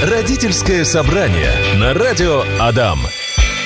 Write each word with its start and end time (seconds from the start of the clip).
Родительское 0.00 0.84
собрание 0.84 1.50
на 1.74 1.92
радио 1.92 2.44
Адам. 2.60 3.00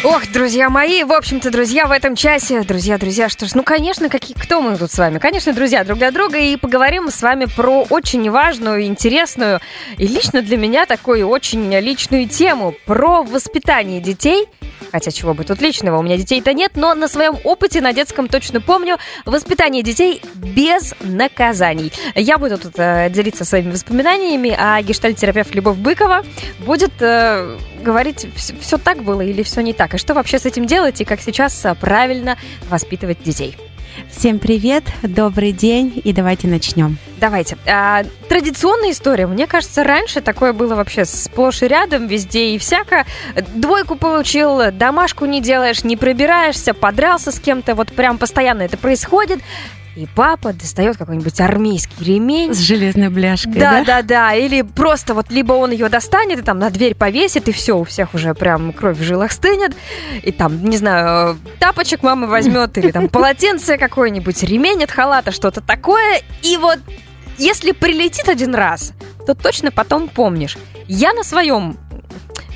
Ох, 0.02 0.26
друзья 0.32 0.70
мои, 0.70 1.04
в 1.04 1.12
общем-то, 1.12 1.50
друзья, 1.50 1.84
в 1.84 1.92
этом 1.92 2.16
часе, 2.16 2.62
друзья, 2.62 2.96
друзья, 2.96 3.28
что 3.28 3.46
ж, 3.46 3.50
ну, 3.54 3.62
конечно, 3.62 4.08
какие, 4.08 4.34
кто 4.34 4.62
мы 4.62 4.78
тут 4.78 4.90
с 4.90 4.96
вами? 4.96 5.18
Конечно, 5.18 5.52
друзья 5.52 5.84
друг 5.84 5.98
для 5.98 6.10
друга, 6.10 6.38
и 6.38 6.56
поговорим 6.56 7.10
с 7.10 7.20
вами 7.20 7.44
про 7.54 7.82
очень 7.90 8.30
важную, 8.30 8.84
интересную 8.84 9.60
и 9.98 10.06
лично 10.06 10.40
для 10.40 10.56
меня 10.56 10.86
такую 10.86 11.28
очень 11.28 11.70
личную 11.70 12.26
тему, 12.26 12.74
про 12.86 13.22
воспитание 13.22 14.00
детей– 14.00 14.46
Хотя 14.92 15.10
чего 15.10 15.32
бы 15.34 15.44
тут 15.44 15.60
личного, 15.60 15.98
у 15.98 16.02
меня 16.02 16.18
детей-то 16.18 16.52
нет, 16.52 16.72
но 16.74 16.94
на 16.94 17.08
своем 17.08 17.36
опыте 17.44 17.80
на 17.80 17.92
детском 17.92 18.28
точно 18.28 18.60
помню 18.60 18.98
воспитание 19.24 19.82
детей 19.82 20.22
без 20.34 20.94
наказаний. 21.00 21.92
Я 22.14 22.36
буду 22.38 22.58
тут 22.58 22.74
э, 22.76 23.08
делиться 23.10 23.44
своими 23.44 23.72
воспоминаниями, 23.72 24.54
а 24.56 24.82
гештальт-терапевт 24.82 25.54
Любовь 25.54 25.78
Быкова 25.78 26.22
будет 26.66 26.92
э, 27.00 27.58
говорить, 27.82 28.26
все, 28.36 28.54
все 28.60 28.76
так 28.76 29.02
было 29.02 29.22
или 29.22 29.42
все 29.42 29.62
не 29.62 29.72
так, 29.72 29.94
и 29.94 29.98
что 29.98 30.12
вообще 30.12 30.38
с 30.38 30.44
этим 30.44 30.66
делать, 30.66 31.00
и 31.00 31.04
как 31.04 31.20
сейчас 31.20 31.64
э, 31.64 31.74
правильно 31.74 32.36
воспитывать 32.68 33.22
детей. 33.22 33.56
Всем 34.10 34.38
привет, 34.38 34.84
добрый 35.02 35.52
день, 35.52 36.00
и 36.04 36.12
давайте 36.12 36.48
начнем. 36.48 36.98
Давайте. 37.18 37.56
А, 37.66 38.04
традиционная 38.28 38.90
история. 38.90 39.26
Мне 39.26 39.46
кажется, 39.46 39.84
раньше 39.84 40.20
такое 40.20 40.52
было 40.52 40.74
вообще 40.74 41.04
сплошь 41.04 41.62
и 41.62 41.68
рядом, 41.68 42.06
везде 42.06 42.54
и 42.54 42.58
всяко. 42.58 43.06
Двойку 43.54 43.96
получил, 43.96 44.70
домашку 44.72 45.24
не 45.26 45.40
делаешь, 45.40 45.84
не 45.84 45.96
пробираешься, 45.96 46.74
подрался 46.74 47.32
с 47.32 47.40
кем-то, 47.40 47.74
вот 47.74 47.92
прям 47.92 48.18
постоянно 48.18 48.62
это 48.62 48.76
происходит 48.76 49.40
и 49.94 50.06
папа 50.06 50.52
достает 50.52 50.96
какой-нибудь 50.96 51.38
армейский 51.40 52.04
ремень. 52.04 52.54
С 52.54 52.58
железной 52.58 53.10
бляшкой, 53.10 53.54
да? 53.54 53.84
Да, 53.84 53.84
да, 53.84 54.02
да. 54.02 54.34
Или 54.34 54.62
просто 54.62 55.12
вот 55.12 55.30
либо 55.30 55.52
он 55.52 55.70
ее 55.70 55.88
достанет 55.88 56.38
и 56.38 56.42
там 56.42 56.58
на 56.58 56.70
дверь 56.70 56.94
повесит, 56.94 57.48
и 57.48 57.52
все, 57.52 57.78
у 57.78 57.84
всех 57.84 58.14
уже 58.14 58.34
прям 58.34 58.72
кровь 58.72 58.98
в 58.98 59.02
жилах 59.02 59.32
стынет. 59.32 59.76
И 60.22 60.32
там, 60.32 60.64
не 60.64 60.78
знаю, 60.78 61.38
тапочек 61.58 62.02
мама 62.02 62.26
возьмет, 62.26 62.76
или 62.78 62.90
там 62.90 63.08
полотенце 63.08 63.76
какое-нибудь, 63.76 64.42
ремень 64.42 64.82
от 64.84 64.90
халата, 64.90 65.30
что-то 65.30 65.60
такое. 65.60 66.22
И 66.42 66.56
вот 66.56 66.78
если 67.38 67.72
прилетит 67.72 68.28
один 68.28 68.54
раз, 68.54 68.92
то 69.26 69.34
точно 69.34 69.70
потом 69.70 70.08
помнишь. 70.08 70.56
Я 70.88 71.12
на 71.12 71.22
своем 71.22 71.76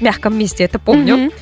мягком 0.00 0.38
месте 0.38 0.64
это 0.64 0.78
помню. 0.78 1.16
Mm-hmm. 1.16 1.32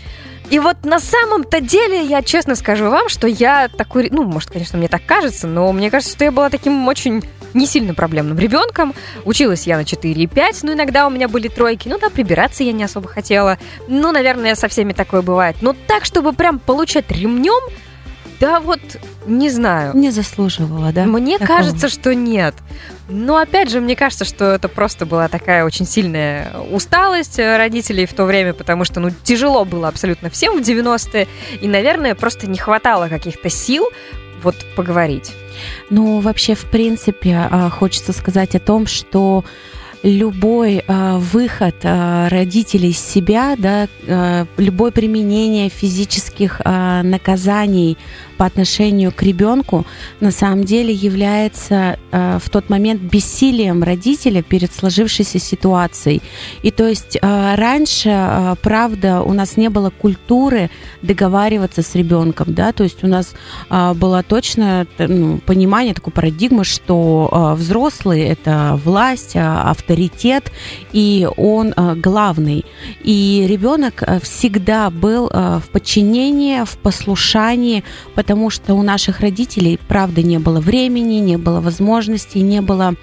И 0.50 0.58
вот 0.58 0.84
на 0.84 1.00
самом-то 1.00 1.60
деле, 1.60 2.04
я 2.04 2.22
честно 2.22 2.54
скажу 2.54 2.90
вам, 2.90 3.08
что 3.08 3.26
я 3.26 3.68
такой, 3.68 4.08
ну, 4.10 4.24
может, 4.24 4.50
конечно, 4.50 4.78
мне 4.78 4.88
так 4.88 5.02
кажется, 5.06 5.46
но 5.46 5.72
мне 5.72 5.90
кажется, 5.90 6.14
что 6.14 6.24
я 6.24 6.32
была 6.32 6.50
таким 6.50 6.86
очень 6.86 7.24
не 7.54 7.66
сильно 7.66 7.94
проблемным 7.94 8.38
ребенком. 8.38 8.94
Училась 9.24 9.66
я 9.66 9.76
на 9.76 9.84
4 9.84 10.22
и 10.22 10.26
5, 10.26 10.64
но 10.64 10.72
иногда 10.74 11.06
у 11.06 11.10
меня 11.10 11.28
были 11.28 11.48
тройки. 11.48 11.88
Ну 11.88 11.98
да, 11.98 12.10
прибираться 12.10 12.64
я 12.64 12.72
не 12.72 12.84
особо 12.84 13.08
хотела. 13.08 13.58
Ну, 13.88 14.12
наверное, 14.12 14.54
со 14.54 14.68
всеми 14.68 14.92
такое 14.92 15.22
бывает. 15.22 15.56
Но 15.60 15.74
так, 15.86 16.04
чтобы 16.04 16.32
прям 16.32 16.58
получать 16.58 17.10
ремнем, 17.10 17.62
да 18.44 18.60
вот, 18.60 18.80
не 19.26 19.48
знаю. 19.48 19.96
Не 19.96 20.10
заслуживала, 20.10 20.92
да? 20.92 21.06
Мне 21.06 21.38
такого? 21.38 21.56
кажется, 21.56 21.88
что 21.88 22.14
нет. 22.14 22.54
Но 23.08 23.38
опять 23.38 23.70
же, 23.70 23.80
мне 23.80 23.96
кажется, 23.96 24.26
что 24.26 24.44
это 24.52 24.68
просто 24.68 25.06
была 25.06 25.28
такая 25.28 25.64
очень 25.64 25.86
сильная 25.86 26.52
усталость 26.70 27.38
родителей 27.38 28.04
в 28.04 28.12
то 28.12 28.26
время, 28.26 28.52
потому 28.52 28.84
что, 28.84 29.00
ну, 29.00 29.10
тяжело 29.22 29.64
было 29.64 29.88
абсолютно 29.88 30.28
всем 30.28 30.58
в 30.58 30.60
90-е, 30.60 31.26
и, 31.62 31.66
наверное, 31.66 32.14
просто 32.14 32.46
не 32.46 32.58
хватало 32.58 33.08
каких-то 33.08 33.48
сил 33.48 33.88
вот 34.42 34.56
поговорить. 34.76 35.32
Ну, 35.88 36.20
вообще, 36.20 36.54
в 36.54 36.66
принципе, 36.66 37.48
а, 37.50 37.70
хочется 37.70 38.12
сказать 38.12 38.54
о 38.54 38.60
том, 38.60 38.86
что 38.86 39.42
любой 40.04 40.84
э, 40.86 41.16
выход 41.16 41.76
э, 41.82 42.28
родителей 42.28 42.90
из 42.90 42.98
себя, 42.98 43.56
да, 43.56 43.88
э, 44.06 44.44
любое 44.58 44.90
применение 44.90 45.70
физических 45.70 46.60
э, 46.62 47.00
наказаний 47.02 47.96
по 48.36 48.46
отношению 48.46 49.12
к 49.12 49.22
ребенку 49.22 49.86
на 50.20 50.30
самом 50.30 50.64
деле 50.64 50.92
является 50.92 51.98
э, 52.10 52.38
в 52.42 52.50
тот 52.50 52.70
момент 52.70 53.00
бессилием 53.00 53.82
родителя 53.82 54.42
перед 54.42 54.72
сложившейся 54.72 55.38
ситуацией. 55.38 56.22
И 56.62 56.70
то 56.70 56.86
есть 56.86 57.16
э, 57.20 57.54
раньше, 57.54 58.10
э, 58.10 58.54
правда, 58.62 59.22
у 59.22 59.32
нас 59.32 59.56
не 59.56 59.68
было 59.68 59.90
культуры 59.90 60.70
договариваться 61.02 61.82
с 61.82 61.94
ребенком, 61.94 62.54
да, 62.54 62.72
то 62.72 62.84
есть 62.84 63.04
у 63.04 63.06
нас 63.06 63.34
э, 63.70 63.94
было 63.94 64.22
точно 64.22 64.86
ну, 64.98 65.38
понимание, 65.38 65.94
такой 65.94 66.12
парадигмы, 66.12 66.64
что 66.64 67.28
э, 67.30 67.54
взрослый 67.54 68.22
это 68.22 68.78
власть, 68.84 69.36
авторитет, 69.36 70.52
и 70.92 71.28
он 71.36 71.72
э, 71.76 71.94
главный. 71.96 72.64
И 73.02 73.46
ребенок 73.48 74.02
э, 74.02 74.20
всегда 74.20 74.90
был 74.90 75.30
э, 75.32 75.60
в 75.64 75.68
подчинении, 75.70 76.64
в 76.64 76.76
послушании, 76.78 77.84
потому 78.24 78.48
что 78.48 78.72
у 78.72 78.82
наших 78.82 79.20
родителей, 79.20 79.78
правда, 79.86 80.22
не 80.22 80.38
было 80.38 80.58
времени, 80.58 81.16
не 81.16 81.36
было 81.36 81.60
возможностей, 81.60 82.40
не 82.40 82.62
было 82.62 82.94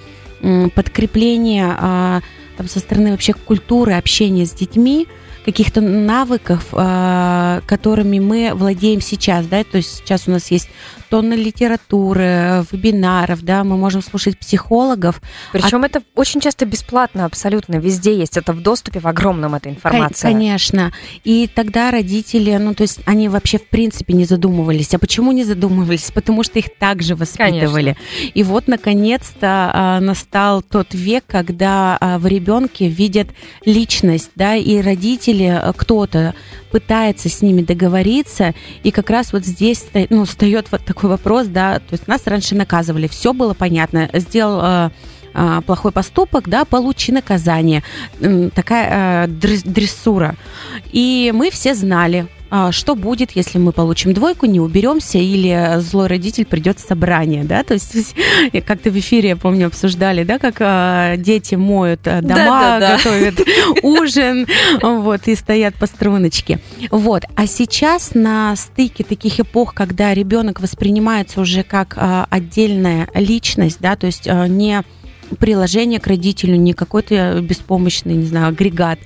подкрепления 0.74 1.76
а, 1.78 2.22
там, 2.58 2.68
со 2.68 2.80
стороны 2.80 3.12
вообще 3.12 3.34
культуры 3.34 3.94
общения 3.94 4.48
с 4.48 4.52
детьми, 4.52 5.08
каких-то 5.46 5.81
навыков, 5.81 6.68
а, 6.74 7.62
которыми 7.66 8.19
мы 8.19 8.52
владеем 8.53 9.02
сейчас, 9.02 9.47
да, 9.47 9.63
то 9.63 9.78
есть 9.78 9.97
сейчас 9.97 10.28
у 10.28 10.31
нас 10.31 10.52
есть 10.52 10.69
тонны 11.09 11.34
литературы, 11.34 12.66
вебинаров, 12.72 13.44
да, 13.44 13.66
мы 13.66 13.75
можем 13.75 14.02
слушать 14.02 14.38
психологов. 14.38 15.22
Причем 15.52 15.84
а... 15.84 15.88
это 15.88 16.02
очень 16.16 16.40
часто 16.40 16.66
бесплатно, 16.66 17.25
абсолютно 17.25 17.75
везде 17.75 18.18
есть, 18.18 18.38
это 18.38 18.53
в 18.53 18.62
доступе 18.62 19.02
в 19.02 19.07
огромном 19.07 19.56
эта 19.56 19.69
информация. 19.69 20.31
Конечно, 20.31 20.94
и 21.25 21.50
тогда 21.53 21.91
родители, 21.91 22.56
ну, 22.56 22.73
то 22.73 22.84
есть 22.84 23.02
они 23.06 23.28
вообще 23.28 23.58
в 23.58 23.68
принципе 23.68 24.13
не 24.13 24.23
задумывались. 24.23 24.94
А 24.94 25.00
почему 25.00 25.34
не 25.34 25.44
задумывались? 25.44 26.12
Потому 26.13 26.44
что 26.44 26.59
их 26.59 26.73
также 26.78 27.16
воспитывали. 27.16 27.97
Конечно. 27.97 28.31
И 28.34 28.44
вот, 28.44 28.68
наконец-то, 28.68 29.72
а, 29.73 30.00
настал 30.00 30.62
тот 30.62 30.94
век, 30.94 31.25
когда 31.28 31.97
а, 32.00 32.19
в 32.19 32.28
ребенке 32.28 32.88
видят 32.88 33.28
личность, 33.66 34.31
да, 34.35 34.56
и 34.56 34.79
родители, 34.79 35.31
а, 35.40 35.74
кто-то 35.74 36.34
пытается 36.72 37.30
с 37.30 37.42
ними 37.42 37.62
договориться, 37.62 38.53
и 38.84 38.92
как 38.92 39.09
раз 39.09 39.34
вот 39.34 39.46
здесь, 39.46 39.86
ну, 40.09 40.25
встает 40.25 40.68
вот 40.72 40.84
такой 40.86 41.09
вопрос, 41.09 41.47
да, 41.47 41.80
то 41.80 41.94
есть 41.94 42.08
нас 42.08 42.22
раньше 42.25 42.56
наказывали, 42.56 43.08
все 43.08 43.34
было 43.34 43.53
понятно, 43.53 44.09
сделал 44.14 44.62
э, 44.64 44.90
э, 45.34 45.62
плохой 45.66 45.91
поступок, 45.91 46.47
да, 46.47 46.66
получи 46.66 47.12
наказание, 47.12 47.84
такая 48.56 49.25
э, 49.25 49.28
дрессура. 49.28 50.36
И 50.91 51.31
мы 51.34 51.52
все 51.52 51.74
знали, 51.74 52.28
что 52.72 52.95
будет, 52.95 53.31
если 53.31 53.57
мы 53.57 53.72
получим 53.72 54.13
двойку, 54.13 54.45
не 54.45 54.59
уберемся, 54.59 55.17
или 55.17 55.79
злой 55.79 56.07
родитель 56.07 56.45
придет 56.45 56.79
в 56.79 56.88
собрание, 56.88 57.44
да, 57.44 57.63
то 57.63 57.75
есть 57.75 58.16
как-то 58.66 58.89
в 58.89 59.00
эфире, 59.00 59.29
я 59.29 59.35
помню, 59.35 59.67
обсуждали, 59.67 60.23
да, 60.23 60.38
как 60.38 60.57
а, 60.59 61.16
дети 61.17 61.56
моют 61.56 62.01
а, 62.06 62.22
дома, 62.22 62.35
да, 62.35 62.79
да, 62.79 62.79
да. 62.79 62.97
готовят 62.97 63.41
ужин, 63.84 64.47
вот, 64.81 65.28
и 65.28 65.35
стоят 65.35 65.75
по 65.75 65.85
струночке. 65.85 66.59
Вот, 66.90 67.23
а 67.35 67.47
сейчас 67.47 68.11
на 68.13 68.56
стыке 68.56 69.03
таких 69.03 69.40
эпох, 69.40 69.73
когда 69.73 70.13
ребенок 70.13 70.59
воспринимается 70.59 71.41
уже 71.41 71.63
как 71.63 71.97
отдельная 72.29 73.07
личность, 73.13 73.78
да, 73.79 73.95
то 73.95 74.07
есть 74.07 74.25
не 74.25 74.84
приложение 75.40 76.00
к 76.00 76.08
родителю, 76.08 76.56
не 76.56 76.74
какой-то 76.74 77.40
беспомощный, 77.42 78.16
не 78.16 78.25
знаю, 78.25 78.50
агрегат, 78.50 79.00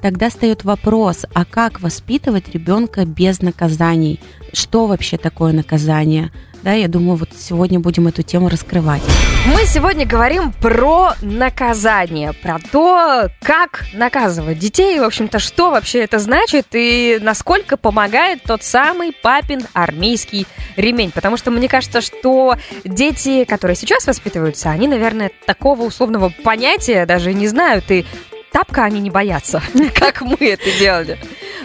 тогда 0.00 0.30
встает 0.30 0.64
вопрос, 0.64 1.26
а 1.32 1.44
как 1.44 1.80
воспитывать 1.80 2.48
ребенка 2.48 3.04
без 3.04 3.40
наказаний? 3.42 4.20
Что 4.52 4.86
вообще 4.86 5.18
такое 5.18 5.52
наказание? 5.52 6.30
Да, 6.62 6.72
я 6.72 6.88
думаю, 6.88 7.16
вот 7.16 7.30
сегодня 7.38 7.78
будем 7.78 8.08
эту 8.08 8.22
тему 8.22 8.48
раскрывать. 8.48 9.02
Мы 9.46 9.64
сегодня 9.64 10.04
говорим 10.04 10.52
про 10.52 11.12
наказание, 11.22 12.32
про 12.32 12.58
то, 12.58 13.28
как 13.40 13.84
наказывать 13.94 14.58
детей, 14.58 14.98
в 14.98 15.04
общем-то, 15.04 15.38
что 15.38 15.70
вообще 15.70 16.00
это 16.00 16.18
значит 16.18 16.66
и 16.72 17.18
насколько 17.22 17.76
помогает 17.76 18.42
тот 18.42 18.64
самый 18.64 19.12
папин 19.12 19.62
армейский 19.72 20.46
ремень. 20.76 21.12
Потому 21.12 21.36
что 21.36 21.50
мне 21.50 21.68
кажется, 21.68 22.00
что 22.00 22.56
дети, 22.84 23.44
которые 23.44 23.76
сейчас 23.76 24.06
воспитываются, 24.06 24.70
они, 24.70 24.88
наверное, 24.88 25.30
такого 25.46 25.82
условного 25.82 26.32
понятия 26.42 27.06
даже 27.06 27.32
не 27.32 27.46
знают 27.46 27.90
и 27.90 28.04
тапка 28.52 28.84
они 28.84 29.00
не 29.00 29.10
боятся, 29.10 29.62
как 29.94 30.22
мы 30.22 30.36
это 30.40 30.70
делали. 30.78 31.18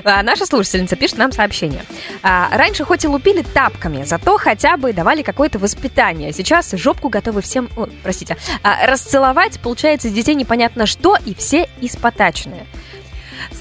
А, 0.03 0.21
наша 0.21 0.45
слушательница 0.45 0.95
пишет 0.95 1.17
нам 1.17 1.31
сообщение. 1.31 1.83
А, 2.21 2.49
раньше 2.51 2.83
хоть 2.83 3.05
и 3.05 3.07
лупили 3.07 3.41
тапками, 3.41 4.03
зато 4.03 4.37
хотя 4.37 4.77
бы 4.77 4.91
давали 4.93 5.21
какое-то 5.21 5.59
воспитание. 5.59 6.33
Сейчас 6.33 6.71
жопку 6.73 7.09
готовы 7.09 7.41
всем, 7.41 7.69
о, 7.77 7.87
простите, 8.03 8.37
а, 8.63 8.85
расцеловать, 8.85 9.59
получается, 9.59 10.09
детей 10.09 10.35
непонятно 10.35 10.85
что, 10.85 11.17
и 11.25 11.33
все 11.33 11.69
испотаченные. 11.79 12.65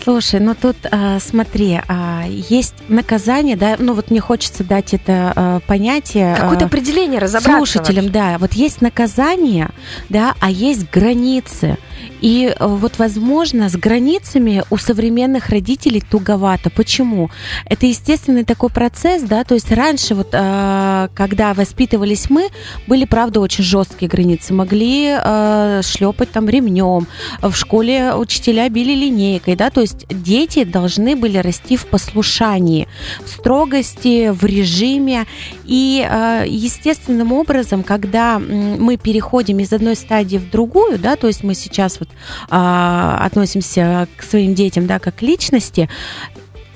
Слушай, 0.02 0.40
ну 0.40 0.54
тут 0.54 0.76
а, 0.90 1.18
смотри, 1.20 1.80
а, 1.88 2.24
есть 2.26 2.74
наказание, 2.88 3.56
да, 3.56 3.76
ну 3.78 3.94
вот 3.94 4.10
мне 4.10 4.20
хочется 4.20 4.64
дать 4.64 4.94
это 4.94 5.32
а, 5.34 5.60
понятие. 5.60 6.36
Какое-то 6.36 6.66
определение 6.66 7.20
разобраться. 7.20 7.56
Слушателям, 7.56 8.06
вообще. 8.06 8.18
да, 8.18 8.38
вот 8.38 8.52
есть 8.54 8.80
наказание, 8.80 9.70
да, 10.08 10.34
а 10.40 10.50
есть 10.50 10.90
границы. 10.90 11.78
И 12.20 12.54
э, 12.54 12.66
вот, 12.66 12.98
возможно, 12.98 13.68
с 13.68 13.76
границами 13.76 14.62
у 14.70 14.76
современных 14.76 15.48
родителей 15.48 16.00
туговато. 16.00 16.70
Почему? 16.70 17.30
Это 17.66 17.86
естественный 17.86 18.44
такой 18.44 18.70
процесс, 18.70 19.22
да, 19.22 19.44
то 19.44 19.54
есть 19.54 19.70
раньше 19.72 20.14
вот, 20.14 20.28
э, 20.32 21.08
когда 21.14 21.54
воспитывались 21.54 22.30
мы, 22.30 22.48
были, 22.86 23.04
правда, 23.04 23.40
очень 23.40 23.64
жесткие 23.64 24.08
границы. 24.08 24.54
Могли 24.54 25.16
э, 25.18 25.80
шлепать 25.82 26.30
там 26.30 26.48
ремнем, 26.48 27.06
в 27.40 27.54
школе 27.54 28.14
учителя 28.14 28.68
били 28.68 28.94
линейкой, 28.94 29.56
да, 29.56 29.70
то 29.70 29.80
есть 29.80 30.06
дети 30.08 30.64
должны 30.64 31.16
были 31.16 31.38
расти 31.38 31.76
в 31.76 31.86
послушании, 31.86 32.88
в 33.24 33.28
строгости, 33.28 34.30
в 34.30 34.44
режиме. 34.44 35.26
И 35.72 36.06
естественным 36.48 37.32
образом, 37.32 37.82
когда 37.82 38.38
мы 38.38 38.98
переходим 38.98 39.58
из 39.60 39.72
одной 39.72 39.96
стадии 39.96 40.36
в 40.36 40.50
другую, 40.50 40.98
да, 40.98 41.16
то 41.16 41.28
есть 41.28 41.42
мы 41.42 41.54
сейчас 41.54 41.98
вот 41.98 42.10
а, 42.50 43.18
относимся 43.24 44.06
к 44.18 44.22
своим 44.22 44.52
детям, 44.54 44.86
да, 44.86 44.98
как 44.98 45.16
к 45.16 45.22
личности, 45.22 45.88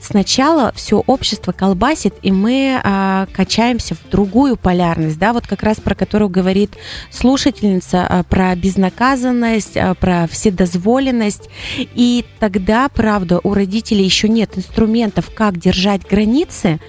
сначала 0.07 0.73
все 0.75 1.03
общество 1.07 1.53
колбасит, 1.53 2.15
и 2.23 2.33
мы 2.33 2.81
а, 2.83 3.27
качаемся 3.33 3.95
в 3.95 4.09
другую 4.09 4.57
полярность, 4.57 5.19
да, 5.19 5.33
вот 5.33 5.47
как 5.47 5.63
раз 5.63 5.79
про 5.81 5.95
которую 5.95 6.29
говорит 6.29 6.73
слушательница, 7.11 8.07
а, 8.09 8.23
про 8.23 8.55
безнаказанность, 8.55 9.77
а, 9.77 9.95
про 9.95 10.27
вседозволенность. 10.27 11.49
И 11.79 12.25
тогда, 12.39 12.89
правда, 12.89 13.41
у 13.43 13.55
родителей 13.55 14.05
еще 14.05 14.29
нет 14.29 14.57
инструментов, 14.57 15.31
как 15.35 15.59
держать 15.59 16.03
границы, 16.09 16.81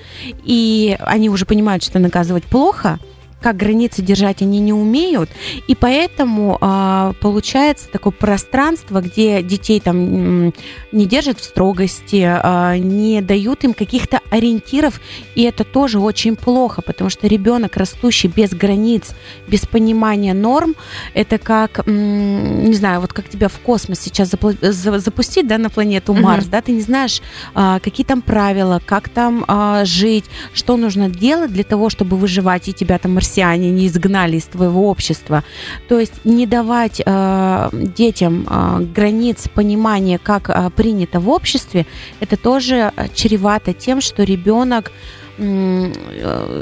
и 0.44 0.98
они 1.00 1.30
уже 1.30 1.46
понимают, 1.46 1.84
что 1.84 2.00
наказывать 2.00 2.44
плохо, 2.46 3.00
как 3.42 3.56
границы 3.58 4.02
держать 4.02 4.42
они 4.42 4.60
не 4.60 4.74
умеют, 4.74 5.30
и 5.68 5.76
поэтому 5.76 6.58
э, 6.60 7.14
получается 7.22 7.88
такое 7.92 8.12
пространство, 8.12 9.02
где 9.02 9.44
детей 9.44 9.80
там 9.80 10.54
не 10.92 11.06
держат 11.06 11.40
в 11.40 11.44
строгости, 11.44 12.28
э, 12.28 12.78
не 12.78 13.22
дают 13.22 13.64
им 13.64 13.74
каких-то 13.74 14.22
ориентиров, 14.32 15.00
и 15.36 15.44
это 15.44 15.64
тоже 15.64 16.00
очень 16.00 16.36
плохо, 16.36 16.82
потому 16.82 17.10
что 17.10 17.28
ребенок, 17.28 17.78
растущий 17.78 18.30
без 18.30 18.52
границ, 18.52 19.14
без 19.48 19.66
понимания 19.66 20.34
норм, 20.34 20.76
это 21.14 21.38
как, 21.38 21.86
не 21.86 22.74
знаю, 22.74 23.02
вот 23.02 23.14
как 23.14 23.30
тебя 23.30 23.50
в 23.50 23.60
космос 23.60 24.00
сейчас 24.00 24.30
запустить, 24.30 25.48
да, 25.48 25.58
на 25.58 25.70
планету 25.70 26.14
Марс, 26.14 26.46
mm-hmm. 26.46 26.50
да, 26.50 26.62
ты 26.62 26.72
не 26.72 26.82
знаешь, 26.82 27.22
э, 27.54 27.80
какие 27.84 28.06
там 28.06 28.22
правила, 28.22 28.82
как 28.84 29.10
там 29.10 29.46
э, 29.48 29.84
жить, 29.86 30.26
что 30.54 30.76
нужно 30.76 31.10
делать 31.10 31.52
для 31.52 31.64
того, 31.64 31.90
чтобы 31.90 32.18
выживать, 32.18 32.68
и 32.68 32.74
тебя 32.74 32.98
там 32.98 33.18
марсиане 33.28 33.72
не 33.72 33.88
изгнали 33.88 34.38
из 34.38 34.46
твоего 34.46 34.90
общества. 34.90 35.44
То 35.88 36.00
есть 36.00 36.14
не 36.24 36.46
давать 36.46 37.02
э, 37.06 37.70
детям 37.74 38.48
э, 38.50 38.80
границ 38.96 39.48
понимания, 39.54 40.18
как 40.18 40.50
э, 40.50 40.70
принято 40.76 41.20
в 41.20 41.30
обществе, 41.30 41.86
это 42.22 42.38
тоже 42.38 42.92
чревато 43.14 43.74
тем, 43.74 44.02
что 44.02 44.24
ребенок 44.24 44.92
э, 45.38 45.44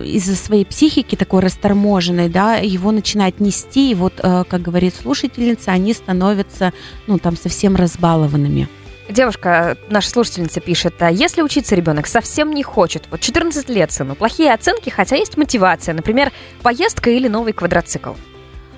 из-за 0.06 0.36
своей 0.36 0.66
психики 0.66 1.16
такой 1.16 1.42
расторможенной, 1.42 2.30
да, 2.30 2.56
его 2.56 2.92
начинает 2.92 3.40
нести, 3.40 3.92
и 3.92 3.96
вот, 3.96 4.14
э, 4.24 4.44
как 4.48 4.62
говорит 4.62 4.96
слушательница, 4.96 5.72
они 5.72 5.94
становятся, 5.94 6.72
ну, 7.08 7.20
там, 7.20 7.38
совсем 7.38 7.76
разбалованными. 7.76 8.68
Девушка, 9.08 9.78
наша 9.90 10.10
слушательница 10.10 10.60
пишет, 10.62 10.96
а 11.00 11.12
если 11.12 11.42
учиться 11.42 11.76
ребенок 11.76 12.08
совсем 12.08 12.52
не 12.52 12.64
хочет, 12.64 13.04
вот 13.12 13.20
14 13.20 13.70
лет 13.70 13.92
сыну, 13.92 14.16
плохие 14.16 14.52
оценки, 14.52 14.90
хотя 14.90 15.16
есть 15.16 15.38
мотивация, 15.38 15.94
например, 15.94 16.32
поездка 16.64 17.12
или 17.12 17.28
новый 17.28 17.54
квадроцикл. 17.54 18.14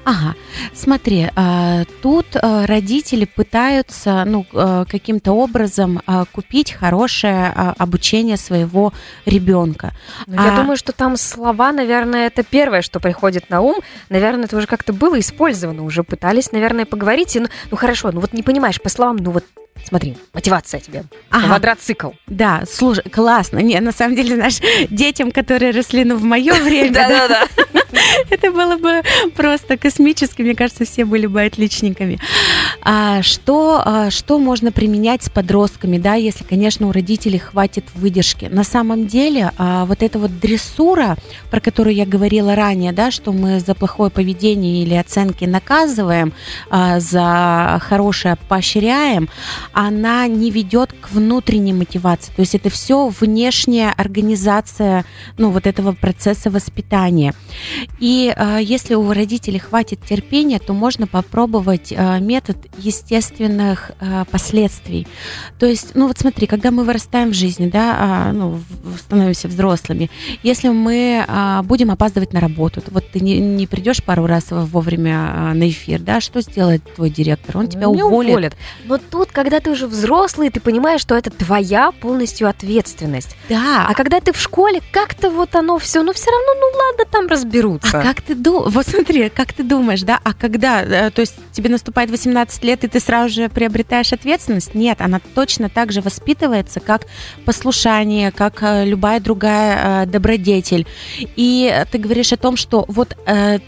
Ага, 0.10 0.36
смотри, 0.74 1.28
а, 1.36 1.84
тут 2.02 2.28
а, 2.36 2.66
родители 2.66 3.26
пытаются, 3.26 4.24
ну, 4.26 4.46
а, 4.54 4.86
каким-то 4.86 5.34
образом 5.34 6.02
купить 6.32 6.72
хорошее 6.72 7.52
обучение 7.78 8.38
своего 8.38 8.94
ребенка. 9.26 9.92
Ну, 10.26 10.42
я 10.42 10.56
думаю, 10.56 10.78
что 10.78 10.94
там 10.94 11.18
слова, 11.18 11.74
наверное, 11.74 12.28
это 12.28 12.44
первое, 12.44 12.82
что 12.82 13.02
приходит 13.02 13.50
на 13.50 13.60
ум. 13.60 13.80
Наверное, 14.08 14.46
это 14.46 14.56
уже 14.56 14.66
как-то 14.66 14.94
было 14.94 15.20
использовано, 15.20 15.84
уже 15.84 16.04
пытались, 16.04 16.54
наверное, 16.54 16.86
поговорить. 16.86 17.36
И, 17.36 17.42
ну, 17.42 17.48
ну 17.70 17.76
хорошо, 17.76 18.10
ну 18.14 18.22
вот 18.22 18.32
не 18.32 18.44
понимаешь 18.44 18.82
по 18.82 18.88
словам, 18.88 19.18
ну 19.18 19.32
вот 19.32 19.44
Смотри, 19.88 20.18
мотивация 20.34 20.82
тебе. 20.82 21.06
Ага. 21.30 21.48
Квадроцикл. 21.48 22.10
Да, 22.28 22.64
слушай, 22.70 23.10
классно. 23.10 23.60
Не, 23.60 23.80
на 23.80 23.94
самом 23.94 24.18
деле, 24.18 24.36
наш 24.36 24.60
детям, 24.90 25.32
которые 25.32 25.72
росли 25.72 26.04
ну, 26.04 26.18
в 26.18 26.24
мое 26.24 26.54
время, 26.62 26.92
да, 26.94 27.48
это 28.30 28.52
было 28.52 28.78
бы 28.78 29.02
просто 29.36 29.78
космически. 29.78 30.42
Мне 30.42 30.56
кажется, 30.56 30.86
все 30.86 31.06
были 31.06 31.26
бы 31.26 31.42
отличниками. 31.42 32.20
А 32.82 33.22
что, 33.22 33.82
а, 33.84 34.10
что 34.12 34.40
можно 34.40 34.72
применять 34.72 35.24
с 35.24 35.30
подростками, 35.30 35.98
да, 35.98 36.16
если, 36.16 36.44
конечно, 36.44 36.88
у 36.88 36.92
родителей 36.92 37.40
хватит 37.40 37.86
выдержки? 37.96 38.46
На 38.46 38.64
самом 38.64 39.08
деле, 39.08 39.52
а, 39.58 39.86
вот 39.86 40.04
эта 40.04 40.20
вот 40.20 40.40
дрессура, 40.40 41.18
про 41.50 41.60
которую 41.60 41.96
я 41.96 42.06
говорила 42.06 42.56
ранее, 42.56 42.92
да, 42.92 43.12
что 43.12 43.32
мы 43.32 43.60
за 43.60 43.74
плохое 43.74 44.12
поведение 44.12 44.84
или 44.84 44.96
оценки 44.96 45.46
наказываем, 45.46 46.34
а, 46.70 47.00
за 47.00 47.80
хорошее 47.82 48.38
поощряем, 48.50 49.30
она 49.78 50.26
не 50.28 50.50
ведет 50.50 50.92
к 50.92 51.12
внутренней 51.12 51.72
мотивации. 51.72 52.32
То 52.36 52.40
есть 52.42 52.56
это 52.56 52.72
все 52.72 53.10
внешняя 53.10 53.92
организация 53.92 55.06
ну, 55.38 55.52
вот 55.52 55.68
этого 55.68 55.92
процесса 55.92 56.50
воспитания. 56.50 57.36
И 58.00 58.34
э, 58.36 58.58
если 58.60 58.96
у 58.96 59.14
родителей 59.14 59.60
хватит 59.60 60.00
терпения, 60.04 60.58
то 60.58 60.74
можно 60.74 61.06
попробовать 61.06 61.94
э, 61.96 62.20
метод 62.20 62.58
естественных 62.80 63.92
э, 64.00 64.26
последствий. 64.32 65.06
То 65.60 65.68
есть, 65.68 65.92
ну 65.94 66.08
вот 66.08 66.18
смотри, 66.18 66.48
когда 66.48 66.72
мы 66.72 66.84
вырастаем 66.84 67.30
в 67.30 67.36
жизни, 67.36 67.70
да, 67.70 68.30
э, 68.30 68.32
ну, 68.32 68.60
становимся 68.98 69.48
взрослыми, 69.48 70.10
если 70.42 70.70
мы 70.70 71.24
э, 71.28 71.62
будем 71.62 71.92
опаздывать 71.92 72.34
на 72.34 72.40
работу, 72.40 72.82
вот 72.88 73.04
ты 73.12 73.20
не, 73.20 73.40
не 73.40 73.68
придешь 73.68 74.04
пару 74.04 74.26
раз 74.26 74.48
вовремя 74.50 75.52
э, 75.52 75.54
на 75.54 75.70
эфир, 75.70 76.00
да, 76.00 76.20
что 76.20 76.42
сделает 76.42 76.82
твой 76.96 77.12
директор? 77.12 77.60
Он 77.60 77.68
тебя 77.68 77.88
уволит. 77.88 78.32
уволит. 78.32 78.58
Но 78.86 78.98
тут, 78.98 79.32
когда 79.32 79.60
ты 79.60 79.67
уже 79.70 79.88
взрослый, 79.88 80.50
ты 80.50 80.60
понимаешь, 80.60 81.02
что 81.02 81.16
это 81.16 81.30
твоя 81.30 81.92
полностью 81.92 82.48
ответственность. 82.48 83.36
Да. 83.50 83.86
А 83.88 83.94
когда 83.94 84.20
ты 84.20 84.34
в 84.34 84.40
школе, 84.40 84.82
как-то 84.92 85.30
вот 85.30 85.56
оно 85.56 85.78
все, 85.78 86.04
ну 86.04 86.14
все 86.14 86.30
равно, 86.32 86.54
ну 86.60 86.78
ладно, 86.78 87.06
там 87.12 87.28
разберутся. 87.28 88.00
А 88.00 88.04
как 88.04 88.22
ты 88.22 88.36
думаешь, 88.36 88.74
вот 88.74 88.88
смотри, 88.88 89.30
как 89.30 89.54
ты 89.54 89.64
думаешь, 89.64 90.02
да, 90.02 90.20
а 90.24 90.34
когда, 90.34 90.82
э, 90.82 91.12
то 91.12 91.22
есть 91.22 91.36
тебе 91.52 91.70
наступает 91.70 92.10
18 92.10 92.64
лет, 92.64 92.84
и 92.84 92.88
ты 92.88 93.00
сразу 93.00 93.34
же 93.34 93.50
приобретаешь 93.50 94.14
ответственность? 94.14 94.76
Нет, 94.76 95.02
она 95.02 95.20
точно 95.36 95.70
так 95.70 95.92
же 95.92 96.02
воспитывается, 96.02 96.80
как 96.80 97.04
послушание, 97.46 98.32
как 98.32 98.62
э, 98.62 98.86
любая 98.86 99.20
другая 99.20 100.04
э, 100.04 100.06
добродетель. 100.06 100.88
И 101.36 101.84
ты 101.92 101.98
говоришь 101.98 102.34
о 102.34 102.38
том, 102.38 102.58
что 102.58 102.86
вот 102.88 103.16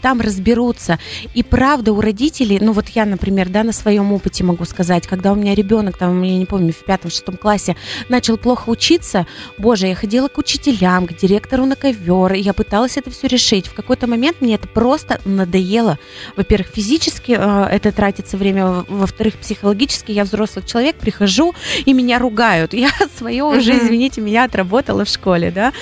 там 0.02 0.20
разберутся. 0.20 0.98
И 1.34 1.42
правда 1.42 1.92
у 1.92 2.00
родителей, 2.00 2.58
ну 2.60 2.72
вот 2.72 2.88
я, 2.88 3.04
например, 3.04 3.48
да, 3.48 3.62
на 3.62 3.72
своем 3.72 4.12
опыте 4.12 4.44
могу 4.44 4.64
сказать, 4.64 5.06
когда 5.06 5.32
у 5.32 5.34
меня 5.34 5.54
ребенок 5.54 5.79
ребенок, 5.80 5.96
там, 5.96 6.22
я 6.22 6.36
не 6.36 6.46
помню, 6.46 6.72
в 6.72 6.84
пятом-шестом 6.84 7.36
классе 7.36 7.76
начал 8.08 8.36
плохо 8.36 8.68
учиться, 8.68 9.26
боже, 9.58 9.86
я 9.86 9.94
ходила 9.94 10.28
к 10.28 10.38
учителям, 10.38 11.06
к 11.06 11.16
директору 11.16 11.64
на 11.64 11.76
ковер, 11.76 12.32
я 12.34 12.52
пыталась 12.52 12.96
это 12.96 13.10
все 13.10 13.28
решить. 13.28 13.66
В 13.66 13.74
какой-то 13.74 14.06
момент 14.06 14.40
мне 14.40 14.54
это 14.56 14.68
просто 14.68 15.20
надоело. 15.24 15.98
Во-первых, 16.36 16.68
физически 16.68 17.36
э, 17.38 17.68
это 17.70 17.92
тратится 17.92 18.36
время, 18.36 18.84
во-вторых, 18.88 19.38
психологически 19.38 20.12
я 20.12 20.24
взрослый 20.24 20.64
человек, 20.64 20.96
прихожу 20.96 21.54
и 21.86 21.92
меня 21.92 22.18
ругают. 22.18 22.74
Я 22.74 22.90
свое 23.18 23.44
уже, 23.44 23.78
извините 23.78 24.20
меня, 24.20 24.44
отработала 24.44 25.04
в 25.04 25.08
школе, 25.08 25.50
да. 25.50 25.72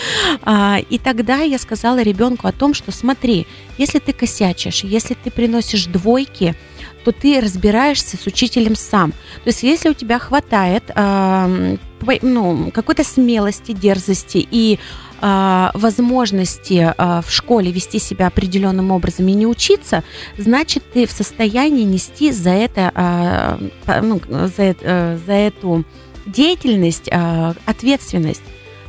А, 0.43 0.79
и 0.91 0.99
тогда 0.99 1.41
я 1.41 1.59
сказала 1.59 2.03
ребенку 2.03 2.47
о 2.47 2.53
том, 2.53 2.75
что 2.75 2.93
смотри, 2.93 3.47
если 3.79 3.99
ты 3.99 4.13
косячишь, 4.13 4.85
если 4.85 5.15
ты 5.15 5.31
приносишь 5.31 5.87
двойки, 5.87 6.55
то 7.05 7.13
ты 7.13 7.41
разбираешься 7.41 8.17
с 8.17 8.27
учителем 8.27 8.77
сам. 8.77 9.13
То 9.45 9.49
есть 9.49 9.63
если 9.63 9.91
у 9.91 9.95
тебя 9.95 10.19
хватает 10.19 10.85
э, 10.95 11.77
ну, 12.23 12.71
какой-то 12.73 13.05
смелости, 13.05 13.73
дерзости 13.73 14.47
и 14.51 14.79
э, 15.21 15.71
возможности 15.75 16.95
э, 16.97 17.23
в 17.27 17.31
школе 17.31 17.71
вести 17.71 17.99
себя 17.99 18.29
определенным 18.29 18.91
образом 18.91 19.29
и 19.29 19.33
не 19.33 19.47
учиться, 19.47 20.05
значит, 20.37 20.85
ты 20.93 21.07
в 21.07 21.13
состоянии 21.13 21.85
нести 21.85 22.33
за 22.33 22.51
это, 22.51 22.93
э, 23.87 24.01
ну, 24.03 24.21
за, 24.29 24.75
э, 24.81 25.19
за 25.27 25.33
эту 25.33 25.85
деятельность 26.27 27.09
э, 27.11 27.55
ответственность. 27.65 28.43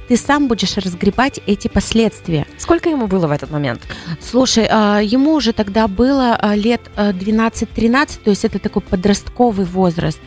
Ты 0.10 0.18
сам 0.18 0.48
будешь 0.48 0.76
разгребать 0.76 1.40
эти 1.46 1.68
последствия. 1.68 2.48
Сколько 2.58 2.90
ему 2.90 3.06
было 3.06 3.28
в 3.28 3.32
этот 3.32 3.52
момент? 3.52 3.82
Слушай, 4.20 4.68
а, 4.68 5.02
ему 5.02 5.34
уже 5.34 5.54
тогда 5.54 5.88
было 5.88 6.36
а, 6.36 6.56
лет 6.56 6.82
12-13, 6.98 8.24
то 8.24 8.32
есть 8.32 8.44
это 8.44 8.58
такой 8.58 8.82
подростковый 8.82 9.68
возраст. 9.68 10.20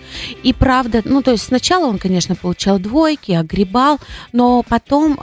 И 0.44 0.52
правда, 0.52 1.02
ну 1.04 1.20
то 1.20 1.32
есть 1.32 1.46
сначала 1.46 1.86
он, 1.86 1.98
конечно, 1.98 2.36
получал 2.36 2.78
двойки, 2.78 3.32
огребал, 3.32 3.98
но 4.32 4.62
потом 4.62 5.18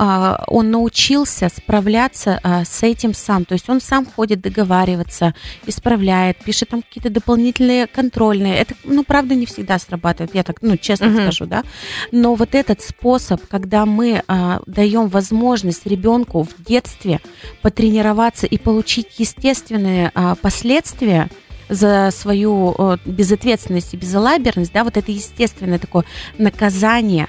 он 0.48 0.72
научился 0.72 1.50
справляться 1.56 2.42
с 2.44 2.84
этим 2.84 3.14
сам. 3.14 3.46
То 3.46 3.54
есть 3.54 3.70
он 3.70 3.80
сам 3.80 4.06
ходит 4.06 4.42
договариваться, 4.42 5.34
исправляет, 5.66 6.38
пишет 6.44 6.70
там 6.70 6.82
какие-то 6.82 7.10
дополнительные 7.10 7.88
контрольные. 7.88 8.58
Это, 8.58 8.76
ну, 8.84 9.06
правда, 9.06 9.36
не 9.36 9.46
всегда 9.46 9.80
срабатывает, 9.80 10.36
я 10.36 10.44
так, 10.44 10.58
ну, 10.62 10.76
честно 10.76 11.06
uh-huh. 11.06 11.22
скажу, 11.24 11.46
да. 11.46 11.64
Но 12.12 12.36
вот 12.36 12.56
этот 12.56 12.82
способ, 12.82 13.48
когда 13.48 13.86
мы 13.86 14.22
а, 14.56 14.62
даем 14.66 15.08
возможность 15.08 15.86
ребенку 15.86 16.44
в 16.44 16.64
детстве 16.64 17.20
потренироваться 17.62 18.48
и 18.48 18.58
получить 18.58 19.20
естественные 19.20 20.12
а, 20.14 20.36
последствия, 20.36 21.30
за 21.70 22.10
свою 22.12 22.74
э, 22.76 22.98
безответственность 23.06 23.94
и 23.94 23.98
безалаберность, 23.98 24.74
да, 24.74 24.84
вот 24.84 24.98
это 24.98 25.12
естественное 25.12 25.78
такое 25.78 26.04
наказание, 26.40 27.28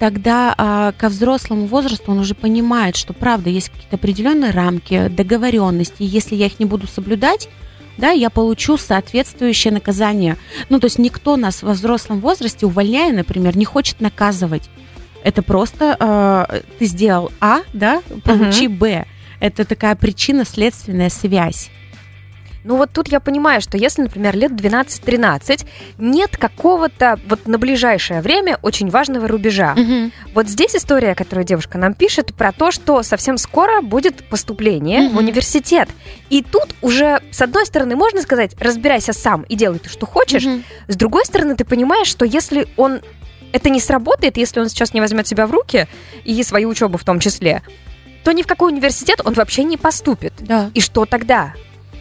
тогда 0.00 0.54
э, 0.58 0.92
ко 0.98 1.08
взрослому 1.08 1.66
возрасту 1.66 2.10
он 2.10 2.18
уже 2.18 2.34
понимает, 2.34 2.96
что 2.96 3.12
правда 3.12 3.48
есть 3.48 3.70
какие-то 3.70 3.96
определенные 3.96 4.50
рамки, 4.50 5.06
договоренности, 5.08 6.02
и 6.02 6.06
если 6.06 6.34
я 6.34 6.46
их 6.46 6.58
не 6.58 6.66
буду 6.66 6.88
соблюдать, 6.88 7.48
да, 7.96 8.10
я 8.10 8.28
получу 8.28 8.76
соответствующее 8.76 9.72
наказание. 9.72 10.36
Ну, 10.68 10.80
то 10.80 10.86
есть 10.86 10.98
никто 10.98 11.36
нас 11.36 11.62
во 11.62 11.72
взрослом 11.72 12.20
возрасте, 12.20 12.66
увольняя, 12.66 13.12
например, 13.12 13.56
не 13.56 13.64
хочет 13.64 14.00
наказывать. 14.00 14.68
Это 15.26 15.42
просто 15.42 15.96
э, 16.48 16.60
ты 16.78 16.84
сделал 16.84 17.32
А, 17.40 17.62
да, 17.72 18.00
получи 18.22 18.68
uh-huh. 18.68 18.78
Б. 18.78 19.06
Это 19.40 19.64
такая 19.64 19.96
причинно-следственная 19.96 21.10
связь. 21.10 21.68
Ну 22.62 22.76
вот 22.76 22.92
тут 22.92 23.08
я 23.08 23.18
понимаю, 23.18 23.60
что 23.60 23.76
если, 23.76 24.02
например, 24.02 24.36
лет 24.36 24.52
12-13, 24.52 25.66
нет 25.98 26.36
какого-то 26.36 27.18
вот 27.28 27.48
на 27.48 27.58
ближайшее 27.58 28.20
время 28.20 28.58
очень 28.62 28.88
важного 28.88 29.26
рубежа. 29.26 29.74
Угу. 29.76 30.10
Вот 30.34 30.48
здесь 30.48 30.76
история, 30.76 31.16
которую 31.16 31.44
девушка 31.44 31.76
нам 31.76 31.94
пишет, 31.94 32.32
про 32.34 32.52
то, 32.52 32.70
что 32.70 33.02
совсем 33.02 33.36
скоро 33.36 33.82
будет 33.82 34.28
поступление 34.28 35.06
угу. 35.06 35.14
в 35.14 35.18
университет. 35.18 35.88
И 36.30 36.42
тут 36.42 36.74
уже, 36.82 37.20
с 37.32 37.40
одной 37.40 37.66
стороны, 37.66 37.96
можно 37.96 38.22
сказать, 38.22 38.56
разбирайся 38.60 39.12
сам 39.12 39.42
и 39.42 39.56
делай 39.56 39.80
то, 39.80 39.88
что 39.88 40.06
хочешь. 40.06 40.44
Угу. 40.44 40.62
С 40.88 40.96
другой 40.96 41.24
стороны, 41.24 41.56
ты 41.56 41.64
понимаешь, 41.64 42.08
что 42.08 42.24
если 42.24 42.68
он 42.76 43.00
это 43.52 43.70
не 43.70 43.80
сработает, 43.80 44.36
если 44.36 44.60
он 44.60 44.68
сейчас 44.68 44.94
не 44.94 45.00
возьмет 45.00 45.26
себя 45.26 45.46
в 45.46 45.50
руки 45.50 45.88
и 46.24 46.42
свою 46.42 46.68
учебу 46.68 46.98
в 46.98 47.04
том 47.04 47.20
числе, 47.20 47.62
то 48.24 48.32
ни 48.32 48.42
в 48.42 48.46
какой 48.46 48.72
университет 48.72 49.20
он 49.24 49.34
вообще 49.34 49.64
не 49.64 49.76
поступит. 49.76 50.34
Да. 50.38 50.70
И 50.74 50.80
что 50.80 51.04
тогда? 51.04 51.54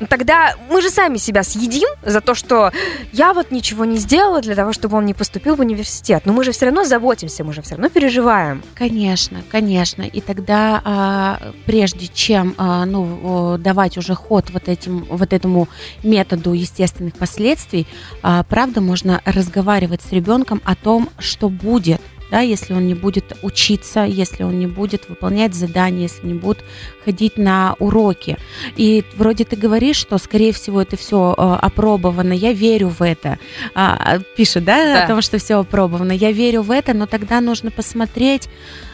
Тогда 0.10 0.56
мы 0.70 0.82
же 0.82 0.90
сами 0.90 1.18
себя 1.18 1.44
съедим 1.44 1.88
за 2.04 2.22
то, 2.22 2.36
что 2.36 2.72
я 3.14 3.34
вот 3.34 3.52
ничего 3.52 3.86
не 3.86 3.98
сделала 3.98 4.42
для 4.42 4.56
того, 4.56 4.74
чтобы 4.74 4.98
он 4.98 5.06
не 5.06 5.14
поступил 5.14 5.56
в 5.56 5.60
университет. 5.62 6.24
Но 6.25 6.34
мы 6.34 6.44
же 6.44 6.52
все 6.52 6.66
равно 6.66 6.84
заботимся, 6.84 7.44
мы 7.44 7.54
же 7.54 7.62
все 7.62 7.75
равно 7.75 7.90
переживаем. 7.90 8.64
Конечно, 8.74 9.42
конечно. 9.50 10.04
И 10.04 10.22
тогда, 10.22 10.82
а, 10.84 11.40
прежде 11.66 12.08
чем 12.08 12.56
а, 12.58 12.86
ну, 12.86 13.58
давать 13.58 13.98
уже 13.98 14.16
ход 14.16 14.50
вот, 14.52 14.68
этим, 14.68 15.06
вот 15.10 15.34
этому 15.34 15.68
методу 16.04 16.54
естественных 16.54 17.16
последствий, 17.16 17.88
а, 18.22 18.44
правда, 18.44 18.82
можно 18.82 19.22
разговаривать 19.25 20.02
с 20.02 20.12
ребенком 20.12 20.62
о 20.66 20.75
том, 20.75 21.10
что 21.20 21.50
будет– 21.50 22.02
да, 22.36 22.42
если 22.42 22.74
он 22.74 22.86
не 22.86 22.96
будет 22.96 23.38
учиться, 23.44 24.04
если 24.04 24.44
он 24.44 24.60
не 24.60 24.68
будет 24.68 25.08
выполнять 25.08 25.56
задания, 25.56 26.01
если 26.01 26.27
не 26.27 26.34
будет 26.34 26.65
ходить 27.06 27.38
на 27.38 27.77
уроки. 27.80 28.38
И 28.75 29.06
вроде 29.15 29.46
ты 29.46 29.56
говоришь, 29.56 29.96
что, 29.96 30.18
скорее 30.18 30.51
всего, 30.51 30.82
это 30.82 30.98
все 30.98 31.34
э, 31.38 31.42
опробовано, 31.62 32.34
я 32.34 32.51
верю 32.51 32.89
в 32.89 33.01
это. 33.01 33.39
А, 33.74 34.20
пишет, 34.36 34.65
да, 34.65 34.84
да, 34.84 35.04
о 35.06 35.08
том, 35.08 35.22
что 35.22 35.38
все 35.38 35.60
опробовано. 35.60 36.12
Я 36.12 36.34
верю 36.34 36.62
в 36.62 36.72
это, 36.72 36.94
но 36.94 37.06
тогда 37.06 37.39
нужно 37.39 37.72
посмотреть, 37.72 38.50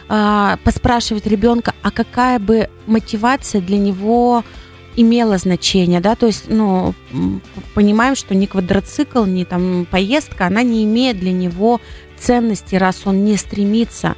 а, 0.08 0.58
поспрашивать 0.62 1.26
ребенка, 1.26 1.74
а 1.82 1.90
какая 1.90 2.38
бы 2.38 2.68
мотивация 2.86 3.60
для 3.60 3.78
него 3.78 4.44
имела 4.94 5.38
значение, 5.38 6.00
да, 6.00 6.14
то 6.14 6.26
есть, 6.26 6.44
ну, 6.48 6.94
понимаем, 7.74 8.14
что 8.14 8.34
ни 8.34 8.46
квадроцикл, 8.46 9.24
ни 9.24 9.44
там 9.44 9.86
поездка, 9.90 10.46
она 10.46 10.62
не 10.62 10.84
имеет 10.84 11.18
для 11.18 11.32
него 11.32 11.80
ценности, 12.22 12.76
раз 12.76 13.02
он 13.04 13.24
не 13.24 13.36
стремится, 13.36 14.16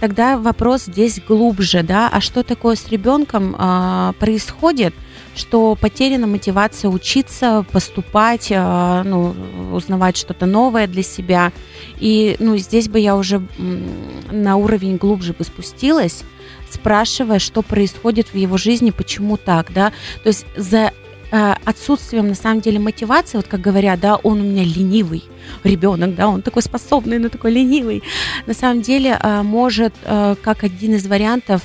тогда 0.00 0.36
вопрос 0.38 0.84
здесь 0.84 1.20
глубже, 1.26 1.82
да, 1.82 2.08
а 2.12 2.20
что 2.20 2.42
такое 2.42 2.76
с 2.76 2.88
ребенком 2.88 3.56
а, 3.58 4.12
происходит, 4.18 4.94
что 5.34 5.74
потеряна 5.74 6.26
мотивация 6.26 6.90
учиться, 6.90 7.64
поступать, 7.72 8.52
а, 8.54 9.02
ну, 9.04 9.34
узнавать 9.72 10.16
что-то 10.16 10.46
новое 10.46 10.86
для 10.86 11.02
себя. 11.02 11.52
И, 11.98 12.36
ну, 12.38 12.56
здесь 12.56 12.88
бы 12.88 12.98
я 12.98 13.16
уже 13.16 13.42
на 14.30 14.56
уровень 14.56 14.96
глубже 14.96 15.32
бы 15.32 15.44
спустилась, 15.44 16.22
спрашивая, 16.70 17.38
что 17.38 17.62
происходит 17.62 18.28
в 18.28 18.36
его 18.36 18.56
жизни, 18.56 18.90
почему 18.90 19.36
так, 19.36 19.72
да. 19.72 19.92
То 20.22 20.28
есть 20.28 20.46
за 20.56 20.92
Э, 20.92 21.05
отсутствием, 21.30 22.28
на 22.28 22.34
самом 22.34 22.60
деле, 22.60 22.78
мотивации, 22.78 23.36
вот 23.36 23.48
как 23.48 23.60
говорят, 23.60 24.00
да, 24.00 24.16
он 24.16 24.40
у 24.40 24.44
меня 24.44 24.64
ленивый 24.64 25.24
ребенок, 25.64 26.14
да, 26.14 26.28
он 26.28 26.42
такой 26.42 26.62
способный, 26.62 27.18
но 27.18 27.28
такой 27.28 27.52
ленивый. 27.52 28.02
На 28.46 28.54
самом 28.54 28.82
деле 28.82 29.18
э, 29.20 29.42
может, 29.42 29.94
э, 30.04 30.36
как 30.42 30.64
один 30.64 30.94
из 30.94 31.06
вариантов, 31.06 31.62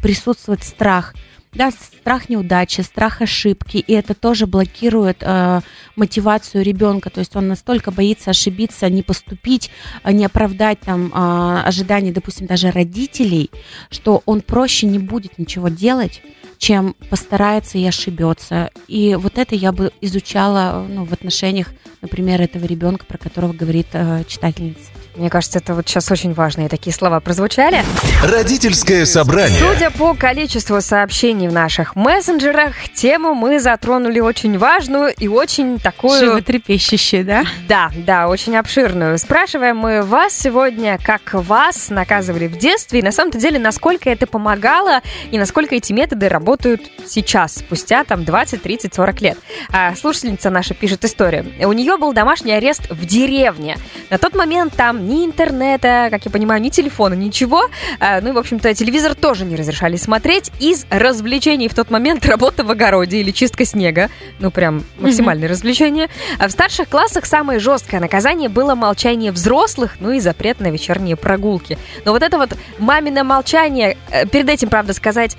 присутствовать 0.00 0.62
страх– 0.64 1.14
да, 1.52 1.70
страх 1.70 2.28
неудачи, 2.28 2.80
страх 2.82 3.22
ошибки, 3.22 3.78
и 3.78 3.92
это 3.92 4.14
тоже 4.14 4.46
блокирует 4.46 5.18
э, 5.20 5.60
мотивацию 5.96 6.64
ребенка, 6.64 7.10
то 7.10 7.20
есть 7.20 7.34
он 7.34 7.48
настолько 7.48 7.90
боится 7.90 8.30
ошибиться, 8.30 8.88
не 8.88 9.02
поступить, 9.02 9.70
не 10.04 10.24
оправдать 10.24 10.80
там 10.80 11.12
э, 11.12 11.62
ожидания, 11.66 12.12
допустим, 12.12 12.46
даже 12.46 12.70
родителей, 12.70 13.50
что 13.90 14.22
он 14.26 14.42
проще 14.42 14.86
не 14.86 15.00
будет 15.00 15.38
ничего 15.38 15.68
делать, 15.68 16.22
чем 16.60 16.94
постарается 17.08 17.78
и 17.78 17.86
ошибется. 17.86 18.70
И 18.86 19.14
вот 19.14 19.38
это 19.38 19.54
я 19.54 19.72
бы 19.72 19.92
изучала 20.02 20.86
ну, 20.86 21.06
в 21.06 21.12
отношениях, 21.12 21.72
например, 22.02 22.42
этого 22.42 22.66
ребенка, 22.66 23.06
про 23.06 23.16
которого 23.16 23.54
говорит 23.54 23.86
э, 23.94 24.24
читательница. 24.28 24.90
Мне 25.16 25.28
кажется, 25.28 25.58
это 25.58 25.74
вот 25.74 25.88
сейчас 25.88 26.10
очень 26.10 26.32
важные 26.34 26.68
такие 26.68 26.94
слова 26.94 27.18
прозвучали. 27.18 27.82
Родительское 28.22 29.04
собрание. 29.06 29.58
Судя 29.58 29.90
по 29.90 30.14
количеству 30.14 30.80
сообщений 30.80 31.48
в 31.48 31.52
наших 31.52 31.96
мессенджерах, 31.96 32.74
тему 32.94 33.34
мы 33.34 33.58
затронули 33.58 34.20
очень 34.20 34.56
важную 34.56 35.12
и 35.12 35.26
очень 35.26 35.80
такую... 35.80 36.18
Животрепещущую, 36.18 37.24
да? 37.24 37.44
Да, 37.68 37.90
да, 38.06 38.28
очень 38.28 38.56
обширную. 38.56 39.18
Спрашиваем 39.18 39.78
мы 39.78 40.02
вас 40.02 40.32
сегодня, 40.32 40.98
как 41.02 41.34
вас 41.34 41.90
наказывали 41.90 42.46
в 42.46 42.56
детстве, 42.56 43.00
и 43.00 43.02
на 43.02 43.10
самом-то 43.10 43.38
деле, 43.38 43.58
насколько 43.58 44.08
это 44.08 44.28
помогало, 44.28 45.00
и 45.32 45.38
насколько 45.38 45.74
эти 45.74 45.92
методы 45.92 46.28
работают 46.28 46.82
сейчас, 47.06 47.56
спустя 47.56 48.04
там 48.04 48.24
20, 48.24 48.62
30, 48.62 48.94
40 48.94 49.20
лет. 49.22 49.38
А 49.72 49.94
слушательница 49.96 50.50
наша 50.50 50.74
пишет 50.74 51.04
историю. 51.04 51.46
У 51.66 51.72
нее 51.72 51.96
был 51.96 52.12
домашний 52.12 52.52
арест 52.52 52.88
в 52.90 53.04
деревне. 53.04 53.76
На 54.08 54.18
тот 54.18 54.34
момент 54.34 54.74
там 54.76 54.99
ни 55.00 55.24
интернета, 55.24 56.08
как 56.10 56.24
я 56.24 56.30
понимаю, 56.30 56.60
ни 56.60 56.68
телефона, 56.68 57.14
ничего. 57.14 57.68
А, 57.98 58.20
ну 58.20 58.30
и, 58.30 58.32
в 58.32 58.38
общем-то, 58.38 58.72
телевизор 58.74 59.14
тоже 59.14 59.44
не 59.44 59.56
разрешали 59.56 59.96
смотреть. 59.96 60.50
Из 60.60 60.86
развлечений 60.90 61.68
в 61.68 61.74
тот 61.74 61.90
момент 61.90 62.26
работа 62.30 62.64
в 62.64 62.70
огороде 62.70 63.18
или 63.18 63.30
чистка 63.30 63.64
снега. 63.64 64.10
Ну, 64.38 64.50
прям 64.50 64.84
максимальное 64.98 65.48
mm-hmm. 65.48 65.50
развлечение. 65.50 66.08
А 66.38 66.48
в 66.48 66.50
старших 66.50 66.88
классах 66.88 67.26
самое 67.26 67.58
жесткое 67.58 68.00
наказание 68.00 68.48
было 68.48 68.74
молчание 68.74 69.32
взрослых, 69.32 69.96
ну 70.00 70.12
и 70.12 70.20
запрет 70.20 70.60
на 70.60 70.70
вечерние 70.70 71.16
прогулки. 71.16 71.78
Но 72.04 72.12
вот 72.12 72.22
это 72.22 72.38
вот 72.38 72.56
мамино 72.78 73.24
молчание, 73.24 73.96
э, 74.10 74.26
перед 74.26 74.48
этим, 74.48 74.68
правда, 74.68 74.92
сказать, 74.92 75.36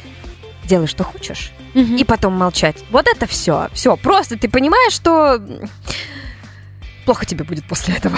делай, 0.66 0.88
что 0.88 1.04
хочешь, 1.04 1.52
mm-hmm. 1.74 1.98
и 1.98 2.04
потом 2.04 2.34
молчать. 2.34 2.78
Вот 2.92 3.08
это 3.08 3.26
все. 3.26 3.68
Все. 3.74 3.98
Просто 3.98 4.38
ты 4.38 4.50
понимаешь, 4.50 4.94
что 4.94 5.42
плохо 7.06 7.26
тебе 7.26 7.44
будет 7.44 7.66
после 7.66 7.96
этого. 7.96 8.18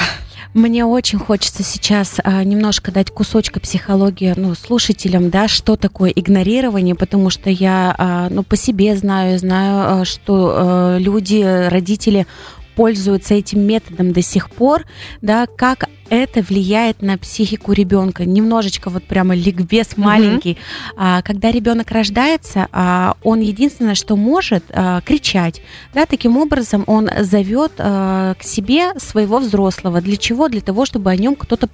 Мне 0.53 0.85
очень 0.85 1.17
хочется 1.17 1.63
сейчас 1.63 2.17
а, 2.23 2.43
немножко 2.43 2.91
дать 2.91 3.09
кусочка 3.09 3.59
психологии 3.59 4.33
ну, 4.35 4.53
слушателям, 4.53 5.29
да, 5.31 5.47
что 5.47 5.75
такое 5.75 6.11
игнорирование, 6.11 6.93
потому 6.93 7.31
что 7.31 7.49
я 7.49 7.95
а, 7.97 8.29
ну, 8.29 8.43
по 8.43 8.55
себе 8.55 8.95
знаю, 8.95 9.39
знаю, 9.39 10.01
а, 10.01 10.05
что 10.05 10.53
а, 10.53 10.97
люди, 10.99 11.41
родители 11.69 12.27
пользуются 12.75 13.33
этим 13.33 13.61
методом 13.61 14.13
до 14.13 14.21
сих 14.21 14.49
пор, 14.49 14.83
да, 15.21 15.47
как 15.47 15.89
это 16.13 16.41
влияет 16.41 17.01
на 17.01 17.17
психику 17.17 17.71
ребенка. 17.71 18.25
Немножечко 18.25 18.89
вот 18.89 19.03
прямо 19.03 19.35
ликбез 19.35 19.97
маленький. 19.97 20.57
Mm-hmm. 20.97 21.23
Когда 21.23 21.51
ребенок 21.51 21.91
рождается, 21.91 22.67
а, 22.71 23.15
он 23.23 23.39
единственное, 23.39 23.95
что 23.95 24.15
может, 24.15 24.63
а, 24.69 25.01
кричать. 25.01 25.61
Да, 25.93 26.05
таким 26.05 26.37
образом 26.37 26.83
он 26.87 27.09
зовет 27.19 27.73
к 27.75 28.37
себе 28.41 28.97
своего 28.99 29.39
взрослого. 29.39 30.01
Для 30.01 30.17
чего? 30.17 30.47
Для 30.47 30.61
того, 30.61 30.85
чтобы 30.85 31.09
о 31.11 31.15
нем 31.15 31.35
кто-то 31.35 31.67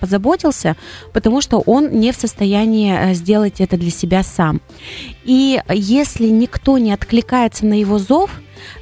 позаботился, 0.00 0.76
потому 1.12 1.40
что 1.40 1.58
он 1.58 1.90
не 1.90 2.12
в 2.12 2.16
состоянии 2.16 3.14
сделать 3.14 3.60
это 3.60 3.76
для 3.76 3.90
себя 3.90 4.22
сам. 4.22 4.60
И 5.24 5.60
если 5.68 6.26
никто 6.26 6.78
не 6.78 6.92
откликается 6.92 7.66
на 7.66 7.78
его 7.78 7.98
зов, 7.98 8.30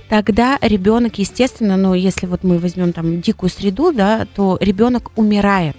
тогда 0.08 0.58
ребенок, 0.61 1.18
естественно, 1.18 1.76
ну, 1.76 1.94
если 1.94 2.26
вот 2.26 2.44
мы 2.44 2.58
возьмем 2.58 2.92
там 2.92 3.20
дикую 3.20 3.50
среду, 3.50 3.92
да, 3.92 4.26
то 4.34 4.58
ребенок 4.61 5.11
умирает 5.16 5.76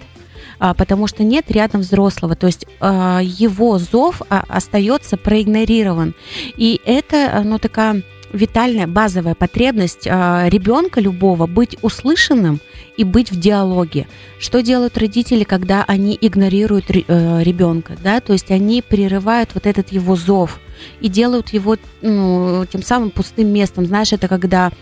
а, 0.58 0.74
потому 0.74 1.06
что 1.06 1.22
нет 1.22 1.50
рядом 1.50 1.82
взрослого, 1.82 2.34
то 2.34 2.46
есть 2.46 2.66
а, 2.80 3.20
его 3.22 3.78
зов 3.78 4.22
а, 4.28 4.44
остается 4.48 5.16
проигнорирован. 5.16 6.14
И 6.56 6.80
это, 6.84 7.42
ну, 7.44 7.58
такая 7.58 8.02
витальная 8.32 8.86
базовая 8.86 9.34
потребность 9.34 10.04
ребенка 10.04 11.00
любого 11.00 11.46
быть 11.46 11.76
услышанным 11.80 12.60
и 12.96 13.04
быть 13.04 13.30
в 13.30 13.38
диалоге. 13.38 14.08
Что 14.38 14.62
делают 14.62 14.98
родители, 14.98 15.44
когда 15.44 15.84
они 15.86 16.18
игнорируют 16.20 16.86
э, 16.90 17.42
ребенка, 17.42 17.96
да, 18.02 18.20
то 18.20 18.32
есть 18.32 18.50
они 18.50 18.82
прерывают 18.82 19.50
вот 19.54 19.66
этот 19.66 19.90
его 19.92 20.16
зов 20.16 20.58
и 21.00 21.08
делают 21.08 21.50
его 21.50 21.76
ну, 22.02 22.66
тем 22.70 22.82
самым 22.82 23.10
пустым 23.10 23.48
местом. 23.48 23.86
Знаешь, 23.86 24.12
это 24.12 24.28
когда 24.28 24.72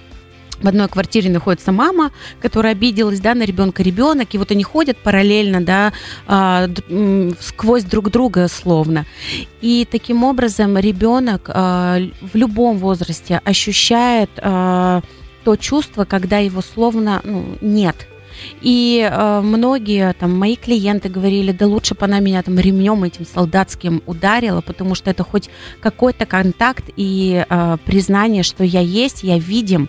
в 0.60 0.68
одной 0.68 0.88
квартире 0.88 1.30
находится 1.30 1.72
мама, 1.72 2.10
которая 2.40 2.72
обиделась, 2.72 3.20
да, 3.20 3.34
на 3.34 3.42
ребенка 3.42 3.82
ребенок, 3.82 4.34
и 4.34 4.38
вот 4.38 4.50
они 4.50 4.62
ходят 4.62 4.96
параллельно, 4.96 5.60
да, 5.60 5.92
э, 6.26 7.30
сквозь 7.40 7.84
друг 7.84 8.10
друга 8.10 8.48
словно. 8.48 9.04
И 9.60 9.86
таким 9.90 10.24
образом 10.24 10.78
ребенок 10.78 11.48
э, 11.48 12.10
в 12.20 12.34
любом 12.34 12.78
возрасте 12.78 13.40
ощущает 13.44 14.30
э, 14.36 15.00
то 15.44 15.56
чувство, 15.56 16.04
когда 16.04 16.38
его 16.38 16.62
словно 16.62 17.20
ну, 17.24 17.58
нет. 17.60 18.08
И 18.60 19.08
э, 19.10 19.40
многие 19.40 20.12
там 20.14 20.36
мои 20.38 20.56
клиенты 20.56 21.08
говорили, 21.08 21.52
да 21.52 21.66
лучше 21.66 21.94
бы 21.94 22.04
она 22.04 22.20
меня 22.20 22.42
там 22.42 22.58
ремнем 22.58 23.04
этим 23.04 23.26
солдатским 23.26 24.02
ударила, 24.06 24.60
потому 24.60 24.94
что 24.94 25.10
это 25.10 25.24
хоть 25.24 25.50
какой-то 25.80 26.26
контакт 26.26 26.84
и 26.96 27.44
э, 27.48 27.76
признание, 27.84 28.42
что 28.42 28.64
я 28.64 28.80
есть, 28.80 29.22
я 29.22 29.38
видим. 29.38 29.88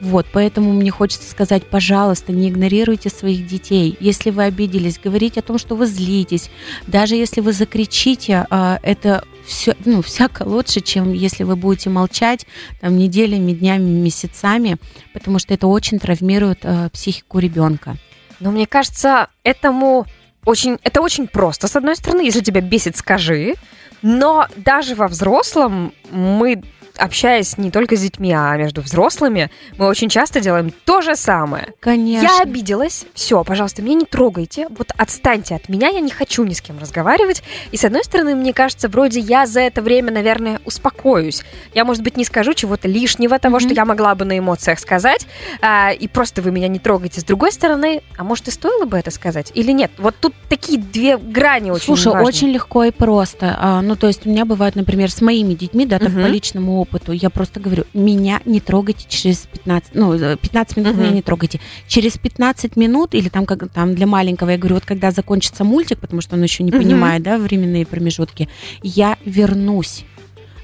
Вот, 0.00 0.26
поэтому 0.32 0.72
мне 0.72 0.90
хочется 0.90 1.28
сказать, 1.28 1.64
пожалуйста, 1.64 2.32
не 2.32 2.48
игнорируйте 2.48 3.08
своих 3.08 3.46
детей. 3.46 3.96
Если 3.98 4.30
вы 4.30 4.44
обиделись, 4.44 5.00
говорите 5.02 5.40
о 5.40 5.42
том, 5.42 5.58
что 5.58 5.74
вы 5.74 5.86
злитесь. 5.86 6.50
Даже 6.86 7.16
если 7.16 7.40
вы 7.40 7.52
закричите, 7.52 8.46
а, 8.50 8.78
это 8.82 9.24
все, 9.48 9.74
ну, 9.84 10.02
всяко 10.02 10.42
лучше, 10.42 10.80
чем 10.80 11.12
если 11.12 11.42
вы 11.42 11.56
будете 11.56 11.90
молчать 11.90 12.46
там, 12.80 12.96
неделями, 12.96 13.52
днями, 13.52 13.90
месяцами, 13.90 14.76
потому 15.12 15.38
что 15.38 15.54
это 15.54 15.66
очень 15.66 15.98
травмирует 15.98 16.60
э, 16.62 16.90
психику 16.90 17.38
ребенка. 17.38 17.96
Но 18.40 18.50
мне 18.50 18.66
кажется, 18.66 19.28
этому 19.42 20.06
очень, 20.44 20.78
это 20.82 21.00
очень 21.00 21.26
просто. 21.26 21.66
С 21.66 21.76
одной 21.76 21.96
стороны, 21.96 22.20
если 22.20 22.40
тебя 22.40 22.60
бесит, 22.60 22.96
скажи. 22.96 23.54
Но 24.02 24.46
даже 24.56 24.94
во 24.94 25.08
взрослом 25.08 25.92
мы 26.10 26.62
общаясь 26.98 27.56
не 27.56 27.70
только 27.70 27.96
с 27.96 28.00
детьми, 28.00 28.32
а 28.32 28.56
между 28.56 28.82
взрослыми, 28.82 29.50
мы 29.78 29.86
очень 29.86 30.08
часто 30.08 30.40
делаем 30.40 30.72
то 30.84 31.00
же 31.00 31.16
самое. 31.16 31.72
Конечно. 31.80 32.26
Я 32.26 32.40
обиделась, 32.40 33.06
все, 33.14 33.42
пожалуйста, 33.44 33.82
меня 33.82 33.94
не 33.94 34.04
трогайте, 34.04 34.66
вот 34.70 34.92
отстаньте 34.96 35.54
от 35.54 35.68
меня, 35.68 35.88
я 35.88 36.00
не 36.00 36.10
хочу 36.10 36.44
ни 36.44 36.52
с 36.52 36.60
кем 36.60 36.78
разговаривать. 36.78 37.42
И 37.72 37.76
с 37.76 37.84
одной 37.84 38.04
стороны, 38.04 38.34
мне 38.34 38.52
кажется, 38.52 38.88
вроде 38.88 39.20
я 39.20 39.46
за 39.46 39.60
это 39.60 39.80
время, 39.80 40.12
наверное, 40.12 40.60
успокоюсь. 40.64 41.42
Я, 41.74 41.84
может 41.84 42.02
быть, 42.02 42.16
не 42.16 42.24
скажу 42.24 42.54
чего-то 42.54 42.88
лишнего, 42.88 43.38
того, 43.38 43.58
mm-hmm. 43.58 43.60
что 43.60 43.74
я 43.74 43.84
могла 43.84 44.14
бы 44.14 44.24
на 44.24 44.38
эмоциях 44.38 44.78
сказать, 44.78 45.26
а, 45.60 45.92
и 45.92 46.08
просто 46.08 46.42
вы 46.42 46.50
меня 46.50 46.68
не 46.68 46.78
трогаете. 46.78 47.20
С 47.20 47.24
другой 47.24 47.52
стороны, 47.52 48.02
а 48.16 48.24
может 48.24 48.48
и 48.48 48.50
стоило 48.50 48.84
бы 48.84 48.98
это 48.98 49.10
сказать 49.10 49.52
или 49.54 49.72
нет? 49.72 49.90
Вот 49.98 50.16
тут 50.20 50.34
такие 50.48 50.78
две 50.78 51.16
грани 51.16 51.70
очень 51.70 51.86
Слушай, 51.86 52.12
важные. 52.12 52.26
очень 52.26 52.48
легко 52.48 52.84
и 52.84 52.90
просто. 52.90 53.56
Ну, 53.88 53.96
то 53.96 54.06
есть 54.06 54.26
у 54.26 54.28
меня 54.28 54.44
бывает, 54.44 54.76
например, 54.76 55.10
с 55.10 55.22
моими 55.22 55.54
детьми, 55.54 55.86
да, 55.86 55.98
так 55.98 56.10
mm-hmm. 56.10 56.22
по 56.22 56.26
личному 56.26 56.78
опыту. 56.78 57.12
Я 57.12 57.30
просто 57.30 57.58
говорю, 57.58 57.84
меня 57.94 58.42
не 58.44 58.60
трогайте 58.60 59.06
через 59.08 59.48
15, 59.50 59.94
ну, 59.94 60.12
15 60.12 60.76
минут 60.76 60.94
uh-huh. 60.94 61.00
меня 61.00 61.10
не 61.10 61.22
трогайте. 61.22 61.58
Через 61.86 62.18
15 62.18 62.76
минут, 62.76 63.14
или 63.14 63.30
там, 63.30 63.46
как, 63.46 63.72
там 63.72 63.94
для 63.94 64.06
маленького, 64.06 64.50
я 64.50 64.58
говорю, 64.58 64.74
вот 64.74 64.84
когда 64.84 65.10
закончится 65.10 65.64
мультик, 65.64 66.00
потому 66.00 66.20
что 66.20 66.36
он 66.36 66.42
еще 66.42 66.64
не 66.64 66.70
uh-huh. 66.70 66.76
понимает, 66.76 67.22
да, 67.22 67.38
временные 67.38 67.86
промежутки, 67.86 68.50
я 68.82 69.16
вернусь 69.24 70.04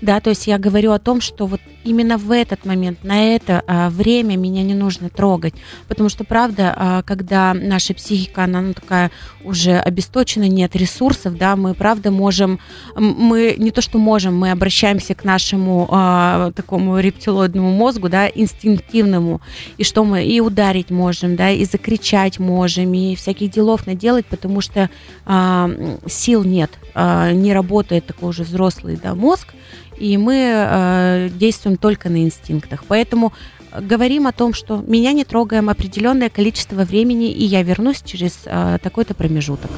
да, 0.05 0.21
то 0.21 0.31
есть 0.31 0.47
я 0.47 0.59
говорю 0.59 0.93
о 0.93 0.99
том, 0.99 1.21
что 1.21 1.47
вот 1.47 1.61
именно 1.85 2.19
в 2.19 2.31
этот 2.31 2.65
момент, 2.65 3.05
на 3.05 3.35
это 3.35 3.63
а, 3.67 3.91
время 3.91 4.37
меня 4.37 4.63
не 4.63 4.75
нужно 4.75 5.09
трогать, 5.11 5.55
потому 5.89 6.09
что, 6.09 6.25
правда, 6.25 6.75
а, 6.77 7.03
когда 7.03 7.55
наша 7.55 7.95
психика, 7.95 8.45
она 8.45 8.61
ну, 8.61 8.75
такая 8.75 9.11
уже 9.45 9.79
обесточена, 9.79 10.49
нет 10.49 10.77
ресурсов, 10.77 11.37
да, 11.37 11.57
мы, 11.57 11.75
правда, 11.75 12.11
можем, 12.11 12.59
мы 12.97 13.55
не 13.59 13.71
то, 13.71 13.81
что 13.81 13.99
можем, 13.99 14.37
мы 14.37 14.51
обращаемся 14.51 15.15
к 15.15 15.25
нашему 15.25 15.89
а, 15.91 16.53
такому 16.53 16.99
рептилоидному 16.99 17.71
мозгу, 17.71 18.09
да, 18.09 18.29
инстинктивному, 18.29 19.41
и 19.77 19.85
что 19.85 20.05
мы 20.05 20.25
и 20.25 20.41
ударить 20.41 20.91
можем, 20.91 21.37
да, 21.37 21.51
и 21.51 21.65
закричать 21.65 22.39
можем, 22.39 22.93
и 22.95 23.15
всяких 23.15 23.51
делов 23.51 23.87
наделать, 23.87 24.27
потому 24.27 24.61
что 24.61 24.91
а, 25.27 25.71
сил 26.07 26.45
нет, 26.45 26.71
а, 26.95 27.33
не 27.33 27.53
работает 27.53 28.07
такой 28.07 28.31
уже 28.31 28.43
взрослый, 28.43 28.99
да, 29.03 29.15
мозг, 29.15 29.55
и 29.97 30.17
мы 30.17 30.37
э, 30.37 31.29
действуем 31.35 31.77
только 31.77 32.09
на 32.09 32.23
инстинктах. 32.23 32.85
Поэтому 32.87 33.33
э, 33.73 33.81
говорим 33.81 34.27
о 34.27 34.33
том, 34.33 34.55
что 34.55 34.83
меня 34.87 35.13
не 35.13 35.25
трогаем 35.25 35.71
определенное 35.71 36.31
количество 36.31 36.85
времени, 36.85 37.31
и 37.31 37.45
я 37.45 37.63
вернусь 37.63 38.03
через 38.03 38.41
э, 38.45 38.79
такой-то 38.83 39.15
промежуток. 39.15 39.71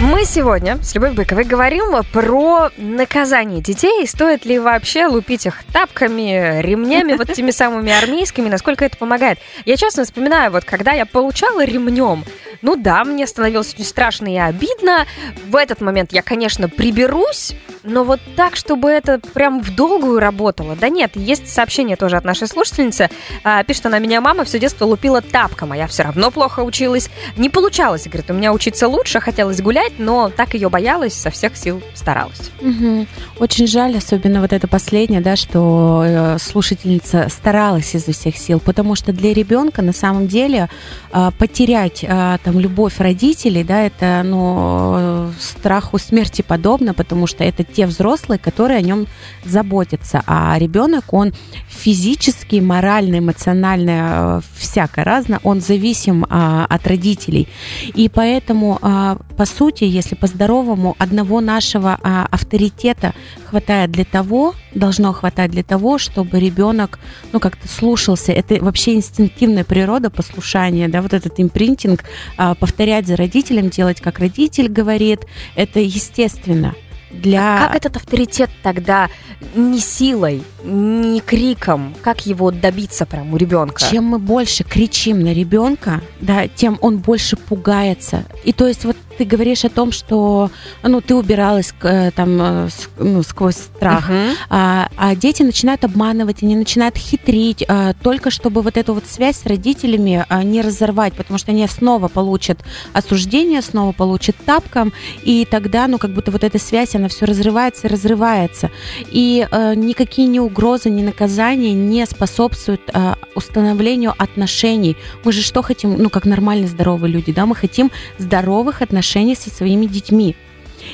Мы 0.00 0.24
сегодня 0.24 0.82
с 0.82 0.92
Любовью 0.94 1.14
Быковой 1.14 1.44
говорим 1.44 2.02
про 2.12 2.70
наказание 2.76 3.62
детей. 3.62 4.06
Стоит 4.08 4.44
ли 4.44 4.58
вообще 4.58 5.06
лупить 5.06 5.46
их 5.46 5.62
тапками, 5.72 6.60
ремнями, 6.60 7.12
вот 7.12 7.32
теми 7.32 7.52
самыми 7.52 7.92
армейскими, 7.92 8.48
насколько 8.48 8.84
это 8.84 8.96
помогает. 8.96 9.38
Я 9.64 9.76
честно 9.76 10.04
вспоминаю, 10.04 10.50
вот 10.50 10.64
когда 10.64 10.92
я 10.92 11.06
получала 11.06 11.64
ремнем, 11.64 12.24
ну 12.60 12.76
да, 12.76 13.04
мне 13.04 13.26
становилось 13.26 13.74
очень 13.74 13.84
страшно 13.84 14.32
и 14.32 14.38
обидно. 14.38 15.06
В 15.46 15.54
этот 15.54 15.80
момент 15.82 16.12
я, 16.12 16.22
конечно, 16.22 16.68
приберусь, 16.68 17.54
но 17.82 18.04
вот 18.04 18.20
так, 18.36 18.56
чтобы 18.56 18.88
это 18.88 19.20
прям 19.34 19.60
в 19.60 19.74
долгую 19.74 20.18
работало. 20.18 20.74
Да 20.74 20.88
нет, 20.88 21.12
есть 21.14 21.52
сообщение 21.52 21.96
тоже 21.96 22.16
от 22.16 22.24
нашей 22.24 22.48
слушательницы. 22.48 23.10
А, 23.44 23.62
пишет 23.64 23.84
она, 23.84 23.98
меня 23.98 24.22
мама 24.22 24.44
все 24.44 24.58
детство 24.58 24.86
лупила 24.86 25.20
тапком, 25.20 25.72
а 25.72 25.76
я 25.76 25.86
все 25.86 26.04
равно 26.04 26.30
плохо 26.30 26.60
училась. 26.60 27.10
Не 27.36 27.50
получалось, 27.50 28.06
говорит, 28.06 28.30
у 28.30 28.34
меня 28.34 28.52
учиться 28.52 28.88
лучше, 28.88 29.20
хотелось 29.20 29.60
гулять, 29.60 29.83
но 29.98 30.30
так 30.30 30.54
ее 30.54 30.68
боялась, 30.68 31.14
со 31.14 31.30
всех 31.30 31.56
сил 31.56 31.82
старалась. 31.94 32.50
Угу. 32.60 33.06
Очень 33.38 33.66
жаль, 33.66 33.96
особенно 33.96 34.40
вот 34.40 34.52
это 34.52 34.68
последнее, 34.68 35.20
да, 35.20 35.36
что 35.36 36.02
э, 36.04 36.38
слушательница 36.38 37.28
старалась 37.28 37.94
изо 37.94 38.12
всех 38.12 38.36
сил, 38.36 38.60
потому 38.60 38.94
что 38.94 39.12
для 39.12 39.34
ребенка 39.34 39.82
на 39.82 39.92
самом 39.92 40.26
деле 40.26 40.68
э, 41.12 41.30
потерять 41.38 42.04
э, 42.04 42.38
там 42.42 42.58
любовь 42.58 42.98
родителей, 42.98 43.64
да, 43.64 43.82
это, 43.82 44.22
ну, 44.24 45.32
страху 45.40 45.98
смерти 45.98 46.42
подобно, 46.42 46.94
потому 46.94 47.26
что 47.26 47.44
это 47.44 47.64
те 47.64 47.86
взрослые, 47.86 48.38
которые 48.38 48.78
о 48.78 48.82
нем 48.82 49.06
заботятся. 49.44 50.22
А 50.26 50.56
ребенок, 50.58 51.12
он 51.12 51.32
физически, 51.68 52.56
морально, 52.56 53.18
эмоционально, 53.18 54.40
э, 54.40 54.40
всяко 54.56 55.04
разно, 55.04 55.40
он 55.42 55.60
зависим 55.60 56.26
а, 56.28 56.66
от 56.68 56.86
родителей. 56.86 57.48
И 57.94 58.08
поэтому, 58.08 58.78
а, 58.82 59.16
по 59.36 59.44
сути, 59.44 59.73
если 59.82 60.14
по-здоровому, 60.14 60.94
одного 60.98 61.40
нашего 61.40 61.98
а, 62.02 62.26
авторитета 62.30 63.14
хватает 63.46 63.90
для 63.90 64.04
того, 64.04 64.54
должно 64.74 65.12
хватать 65.12 65.50
для 65.50 65.62
того, 65.62 65.98
чтобы 65.98 66.38
ребенок, 66.38 66.98
ну, 67.32 67.40
как-то 67.40 67.68
слушался. 67.68 68.32
Это 68.32 68.62
вообще 68.62 68.94
инстинктивная 68.94 69.64
природа 69.64 70.10
послушания, 70.10 70.88
да, 70.88 71.02
вот 71.02 71.12
этот 71.12 71.34
импринтинг, 71.38 72.04
а, 72.36 72.54
повторять 72.54 73.06
за 73.06 73.16
родителем, 73.16 73.70
делать, 73.70 74.00
как 74.00 74.18
родитель 74.18 74.68
говорит, 74.68 75.20
это 75.56 75.80
естественно 75.80 76.74
для... 77.20 77.56
А 77.56 77.66
как 77.66 77.76
этот 77.76 77.96
авторитет 77.96 78.50
тогда 78.62 79.08
не 79.54 79.78
силой, 79.78 80.42
не 80.64 81.20
криком, 81.20 81.94
как 82.02 82.26
его 82.26 82.50
добиться 82.50 83.06
прям 83.06 83.32
у 83.32 83.36
ребенка? 83.36 83.82
Чем 83.90 84.04
мы 84.04 84.18
больше 84.18 84.64
кричим 84.64 85.20
на 85.20 85.32
ребенка, 85.32 86.00
да, 86.20 86.48
тем 86.48 86.78
он 86.80 86.98
больше 86.98 87.36
пугается. 87.36 88.24
И 88.44 88.52
то 88.52 88.66
есть 88.66 88.84
вот 88.84 88.96
ты 89.16 89.24
говоришь 89.24 89.64
о 89.64 89.68
том, 89.68 89.92
что 89.92 90.50
ну, 90.82 91.00
ты 91.00 91.14
убиралась 91.14 91.72
э, 91.82 92.10
там 92.10 92.38
э, 92.40 92.68
ну, 92.98 93.22
сквозь 93.22 93.56
страх, 93.56 94.10
uh-huh. 94.10 94.34
а, 94.50 94.88
а 94.96 95.14
дети 95.14 95.42
начинают 95.42 95.84
обманывать, 95.84 96.42
они 96.42 96.56
начинают 96.56 96.96
хитрить, 96.96 97.64
а, 97.68 97.94
только 97.94 98.30
чтобы 98.30 98.62
вот 98.62 98.76
эту 98.76 98.94
вот 98.94 99.04
связь 99.06 99.36
с 99.36 99.46
родителями 99.46 100.24
а, 100.28 100.42
не 100.42 100.62
разорвать, 100.62 101.14
потому 101.14 101.38
что 101.38 101.52
они 101.52 101.66
снова 101.68 102.08
получат 102.08 102.58
осуждение, 102.92 103.62
снова 103.62 103.92
получат 103.92 104.36
тапком, 104.44 104.92
и 105.22 105.46
тогда, 105.48 105.86
ну, 105.86 105.98
как 105.98 106.12
будто 106.12 106.30
вот 106.30 106.44
эта 106.44 106.58
связь, 106.58 106.94
она 106.94 107.03
все 107.08 107.26
разрывается 107.26 107.86
и 107.86 107.90
разрывается. 107.90 108.70
И 109.06 109.46
а, 109.50 109.74
никакие 109.74 110.28
ни 110.28 110.38
угрозы, 110.38 110.90
ни 110.90 111.02
наказания 111.02 111.72
не 111.72 112.04
способствуют 112.06 112.82
а, 112.92 113.16
установлению 113.34 114.14
отношений. 114.16 114.96
Мы 115.24 115.32
же 115.32 115.42
что 115.42 115.62
хотим, 115.62 115.96
ну, 115.96 116.10
как 116.10 116.24
нормальные 116.24 116.68
здоровые 116.68 117.12
люди, 117.12 117.32
да, 117.32 117.46
мы 117.46 117.54
хотим 117.54 117.90
здоровых 118.18 118.82
отношений 118.82 119.34
со 119.34 119.50
своими 119.50 119.86
детьми. 119.86 120.36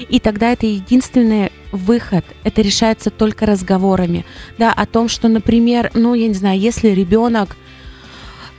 И 0.08 0.20
тогда 0.20 0.52
это 0.52 0.66
единственный 0.66 1.50
выход. 1.72 2.24
Это 2.44 2.62
решается 2.62 3.10
только 3.10 3.46
разговорами. 3.46 4.24
Да, 4.58 4.72
о 4.72 4.86
том, 4.86 5.08
что, 5.08 5.28
например, 5.28 5.90
ну, 5.94 6.14
я 6.14 6.28
не 6.28 6.34
знаю, 6.34 6.58
если 6.58 6.88
ребенок 6.88 7.56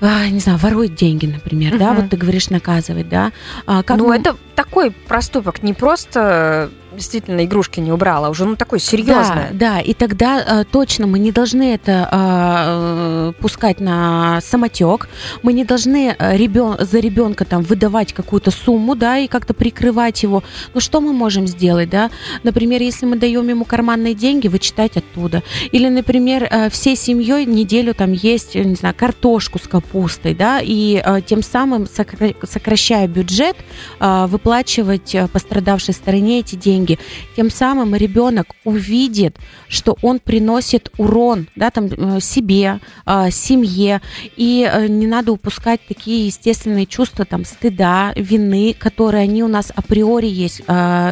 а, 0.01 0.27
не 0.29 0.39
знаю, 0.39 0.57
ворует 0.57 0.95
деньги, 0.95 1.27
например, 1.27 1.75
uh-huh. 1.75 1.77
да, 1.77 1.93
вот 1.93 2.09
ты 2.09 2.17
говоришь 2.17 2.49
наказывать, 2.49 3.07
да. 3.07 3.31
А, 3.67 3.83
как 3.83 3.97
ну, 3.97 4.07
мы... 4.07 4.15
это 4.15 4.35
такой 4.55 4.89
проступок, 4.89 5.61
не 5.61 5.73
просто 5.73 6.71
действительно 6.93 7.43
игрушки 7.45 7.80
не 7.80 7.91
убрала, 7.91 8.30
уже 8.30 8.45
ну 8.45 8.56
такое 8.56 8.80
серьезное. 8.80 9.49
Да, 9.51 9.75
да, 9.75 9.80
и 9.80 9.93
тогда 9.93 10.62
э, 10.62 10.63
точно 10.69 11.08
мы 11.08 11.19
не 11.19 11.32
должны 11.32 11.73
это 11.73 12.10
э, 12.12 13.34
пускать 13.39 13.80
на 13.80 14.39
самотек, 14.41 15.10
мы 15.43 15.54
не 15.54 15.63
должны 15.63 16.15
э, 16.17 16.38
ребен, 16.38 16.75
за 16.80 16.99
ребенка 16.99 17.45
там 17.45 17.63
выдавать 17.63 18.13
какую-то 18.13 18.51
сумму, 18.51 18.95
да, 18.95 19.17
и 19.17 19.27
как-то 19.27 19.54
прикрывать 19.54 20.23
его. 20.23 20.43
Ну 20.73 20.80
что 20.80 21.01
мы 21.01 21.13
можем 21.13 21.47
сделать, 21.47 21.89
да? 21.89 22.12
Например, 22.43 22.82
если 22.82 23.06
мы 23.06 23.17
даем 23.17 23.47
ему 23.47 23.65
карманные 23.65 24.13
деньги, 24.13 24.47
вычитать 24.47 24.97
оттуда. 24.97 25.43
Или, 25.71 25.89
например, 25.89 26.47
э, 26.49 26.69
всей 26.69 26.95
семьей 26.95 27.45
неделю 27.45 27.93
там 27.93 28.12
есть, 28.12 28.56
не 28.56 28.75
знаю, 28.75 28.95
картошку 28.97 29.60
с 29.60 29.67
капустой, 29.67 30.34
да, 30.34 30.60
и 30.62 31.01
э, 31.04 31.21
тем 31.25 31.41
самым 31.41 31.88
сокращая 31.88 33.08
бюджет, 33.08 33.56
э, 33.99 34.25
выплачивать 34.27 35.15
э, 35.15 35.27
пострадавшей 35.27 35.93
стороне 35.93 36.39
эти 36.39 36.56
деньги 36.56 36.80
деньги. 36.81 36.99
Тем 37.35 37.49
самым 37.49 37.95
ребенок 37.95 38.47
увидит, 38.63 39.37
что 39.67 39.97
он 40.01 40.19
приносит 40.19 40.91
урон 40.97 41.47
да, 41.55 41.69
там, 41.69 41.85
э, 41.85 42.19
себе, 42.19 42.79
э, 43.05 43.31
семье, 43.31 44.01
и 44.35 44.69
э, 44.71 44.87
не 44.87 45.07
надо 45.07 45.31
упускать 45.31 45.81
такие 45.87 46.27
естественные 46.27 46.85
чувства 46.85 47.25
там, 47.25 47.45
стыда, 47.45 48.13
вины, 48.15 48.75
которые 48.77 49.23
они 49.23 49.43
у 49.43 49.47
нас 49.47 49.71
априори 49.75 50.27
есть. 50.27 50.61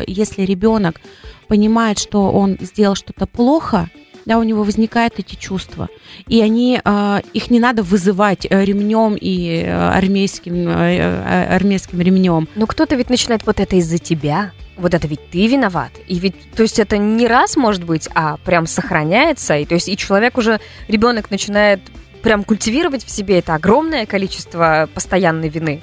Если 0.08 0.44
ребенок 0.44 1.02
понимает, 1.48 2.00
что 2.00 2.32
он 2.32 2.58
сделал 2.60 2.96
что-то 2.96 3.26
плохо, 3.26 3.90
да, 4.26 4.38
у 4.38 4.44
него 4.44 4.64
возникают 4.64 5.14
эти 5.18 5.36
чувства. 5.36 5.88
И 6.28 6.42
они, 6.42 6.80
их 7.34 7.52
не 7.52 7.60
надо 7.60 7.84
вызывать 7.84 8.46
ремнем 8.46 9.16
и 9.20 9.64
армейским, 9.64 10.68
армейским 10.68 12.00
ремнем. 12.02 12.48
Но 12.56 12.68
кто-то 12.68 12.96
ведь 12.96 13.10
начинает 13.10 13.46
вот 13.46 13.60
это 13.60 13.76
из-за 13.78 13.98
тебя 13.98 14.52
вот 14.80 14.94
это 14.94 15.08
ведь 15.08 15.30
ты 15.30 15.48
виноват. 15.48 15.92
И 16.08 16.18
ведь, 16.20 16.52
то 16.52 16.64
есть 16.64 16.80
это 16.80 16.98
не 16.98 17.28
раз 17.28 17.56
может 17.56 17.84
быть, 17.84 18.10
а 18.16 18.38
прям 18.38 18.66
сохраняется. 18.66 19.58
И 19.58 19.66
то 19.66 19.76
есть 19.76 19.90
и 19.90 19.98
человек 19.98 20.38
уже, 20.38 20.60
ребенок 20.88 21.30
начинает 21.30 21.82
прям 22.24 22.44
культивировать 22.44 23.06
в 23.06 23.10
себе 23.10 23.40
это 23.40 23.56
огромное 23.56 24.06
количество 24.06 24.90
постоянной 24.94 25.50
вины 25.50 25.82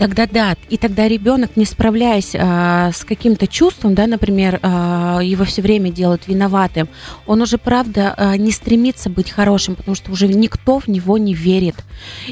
тогда 0.00 0.26
да, 0.26 0.56
и 0.70 0.78
тогда 0.78 1.06
ребенок, 1.06 1.56
не 1.56 1.66
справляясь 1.66 2.34
а, 2.34 2.90
с 2.90 3.04
каким-то 3.04 3.46
чувством, 3.46 3.94
да, 3.94 4.06
например, 4.06 4.58
а, 4.62 5.20
его 5.22 5.44
все 5.44 5.60
время 5.60 5.92
делают 5.92 6.26
виноватым, 6.26 6.88
он 7.26 7.42
уже, 7.42 7.58
правда, 7.58 8.14
а, 8.16 8.36
не 8.38 8.50
стремится 8.50 9.10
быть 9.10 9.30
хорошим, 9.30 9.76
потому 9.76 9.94
что 9.94 10.10
уже 10.10 10.26
никто 10.26 10.78
в 10.78 10.88
него 10.88 11.18
не 11.18 11.34
верит. 11.34 11.74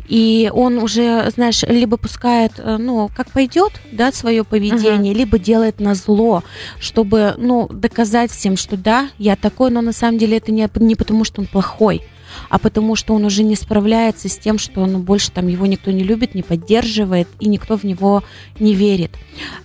И 0.09 0.51
он 0.55 0.79
уже, 0.79 1.31
знаешь, 1.35 1.63
либо 1.63 1.99
пускает, 1.99 2.53
а, 2.57 2.79
ну, 2.79 3.11
как 3.15 3.31
пойдет, 3.33 3.73
да, 3.93 4.13
свое 4.13 4.45
поведение, 4.45 5.13
угу. 5.13 5.19
либо 5.19 5.39
делает 5.39 5.79
на 5.79 5.95
зло, 5.95 6.45
чтобы, 6.81 7.35
ну, 7.37 7.69
доказать 7.71 8.31
всем, 8.31 8.57
что 8.57 8.79
да, 8.79 9.11
я 9.19 9.37
такой, 9.37 9.71
но 9.71 9.83
на 9.83 9.93
самом 9.93 10.17
деле 10.17 10.39
это 10.39 10.53
не, 10.53 10.67
не 10.77 10.95
потому, 10.95 11.25
что 11.25 11.43
он 11.43 11.47
плохой 11.47 12.03
а 12.49 12.59
потому 12.59 12.97
что 12.97 13.15
он 13.15 13.25
уже 13.25 13.43
не 13.43 13.57
справляется 13.57 14.29
с 14.29 14.39
тем, 14.39 14.59
что 14.59 14.87
ну, 14.87 14.99
больше 14.99 15.31
там 15.31 15.49
его 15.49 15.67
никто 15.67 15.91
не 15.91 16.03
любит, 16.03 16.35
не 16.35 16.43
поддерживает, 16.43 17.29
и 17.41 17.49
никто 17.49 17.77
в 17.77 17.85
него 17.85 18.23
не 18.59 18.75
верит. 18.75 19.13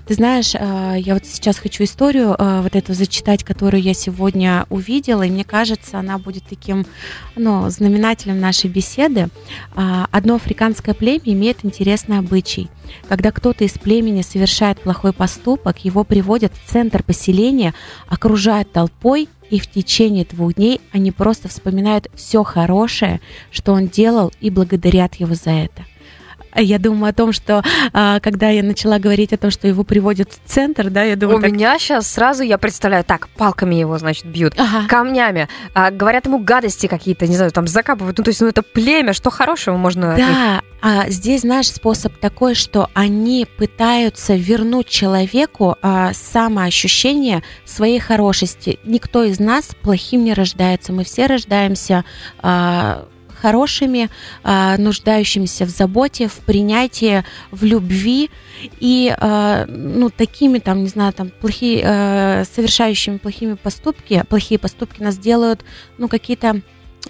Ты 0.05 0.15
знаешь, 0.15 0.53
а, 0.55 0.95
я 0.95 1.13
вот 1.13 1.25
сейчас 1.25 1.57
хочу 1.57 1.83
историю 1.83 2.35
а, 2.37 2.61
вот 2.61 2.75
эту 2.75 2.93
зачитать, 2.93 3.43
которую 3.43 3.81
я 3.81 3.93
сегодня 3.93 4.65
увидела, 4.69 5.23
и 5.23 5.31
мне 5.31 5.43
кажется, 5.43 5.99
она 5.99 6.17
будет 6.17 6.43
таким 6.49 6.85
ну, 7.35 7.69
знаменателем 7.69 8.39
нашей 8.39 8.69
беседы. 8.69 9.29
А, 9.75 10.07
одно 10.11 10.35
африканское 10.35 10.93
племя 10.93 11.21
имеет 11.25 11.63
интересный 11.63 12.19
обычай. 12.19 12.69
Когда 13.07 13.31
кто-то 13.31 13.63
из 13.63 13.73
племени 13.73 14.21
совершает 14.21 14.81
плохой 14.81 15.13
поступок, 15.13 15.85
его 15.85 16.03
приводят 16.03 16.53
в 16.53 16.69
центр 16.69 17.03
поселения, 17.03 17.73
окружают 18.07 18.71
толпой 18.71 19.29
и 19.53 19.59
в 19.59 19.67
течение 19.67 20.25
двух 20.25 20.55
дней 20.55 20.81
они 20.91 21.11
просто 21.11 21.47
вспоминают 21.47 22.07
все 22.15 22.43
хорошее, 22.43 23.21
что 23.51 23.73
он 23.73 23.87
делал, 23.87 24.33
и 24.41 24.49
благодарят 24.49 25.13
его 25.15 25.35
за 25.35 25.51
это. 25.51 25.85
Я 26.55 26.79
думаю 26.79 27.11
о 27.11 27.13
том, 27.13 27.33
что 27.33 27.63
а, 27.93 28.19
когда 28.19 28.49
я 28.49 28.63
начала 28.63 28.97
говорить 28.97 29.31
о 29.31 29.37
том, 29.37 29.51
что 29.51 29.67
его 29.67 29.83
приводят 29.83 30.31
в 30.31 30.39
центр, 30.49 30.89
да, 30.89 31.03
я 31.03 31.15
думаю... 31.15 31.37
У 31.37 31.41
так... 31.41 31.51
меня 31.51 31.77
сейчас 31.77 32.07
сразу, 32.07 32.41
я 32.41 32.57
представляю, 32.57 33.03
так, 33.03 33.29
палками 33.29 33.75
его, 33.75 33.95
значит, 33.99 34.25
бьют, 34.25 34.55
ага. 34.57 34.87
камнями, 34.87 35.47
а, 35.75 35.91
говорят 35.91 36.25
ему 36.25 36.39
гадости 36.39 36.87
какие-то, 36.87 37.27
не 37.27 37.35
знаю, 37.35 37.51
там 37.51 37.67
закапывают, 37.67 38.17
ну, 38.17 38.23
то 38.23 38.29
есть, 38.29 38.41
ну, 38.41 38.47
это 38.47 38.63
племя, 38.63 39.13
что 39.13 39.29
хорошего 39.29 39.77
можно... 39.77 40.15
Да, 40.17 40.61
а 40.85 41.09
здесь 41.09 41.43
наш 41.43 41.67
способ 41.67 42.17
такой, 42.17 42.55
что 42.55 42.89
они 42.93 43.47
пытаются 43.57 44.35
вернуть 44.35 44.89
человеку 44.89 45.77
а, 45.81 46.11
самоощущение 46.11 47.41
своей 47.63 47.99
хорошести. 47.99 48.79
Никто 48.83 49.23
из 49.23 49.39
нас 49.39 49.69
плохим 49.81 50.25
не 50.25 50.33
рождается, 50.33 50.91
мы 50.91 51.05
все 51.05 51.27
рождаемся... 51.27 52.03
А, 52.39 53.07
хорошими, 53.41 54.09
а, 54.43 54.77
нуждающимися 54.77 55.65
в 55.65 55.69
заботе, 55.69 56.29
в 56.29 56.37
принятии, 56.45 57.25
в 57.51 57.65
любви 57.65 58.29
и 58.79 59.13
а, 59.19 59.65
ну 59.67 60.09
такими 60.09 60.59
там 60.59 60.83
не 60.83 60.87
знаю 60.87 61.11
там 61.11 61.29
плохие 61.29 61.83
а, 61.85 62.43
совершающими 62.45 63.17
плохими 63.17 63.55
поступки 63.55 64.23
плохие 64.29 64.59
поступки 64.59 65.03
нас 65.03 65.17
делают 65.17 65.65
ну 65.97 66.07
какие-то 66.07 66.61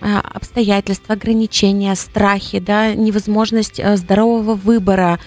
обстоятельства, 0.02 1.14
ограничения, 1.14 1.96
страхи, 1.96 2.60
да, 2.60 2.94
невозможность 2.94 3.80
здорового 3.98 4.56
выбора, 4.56 5.20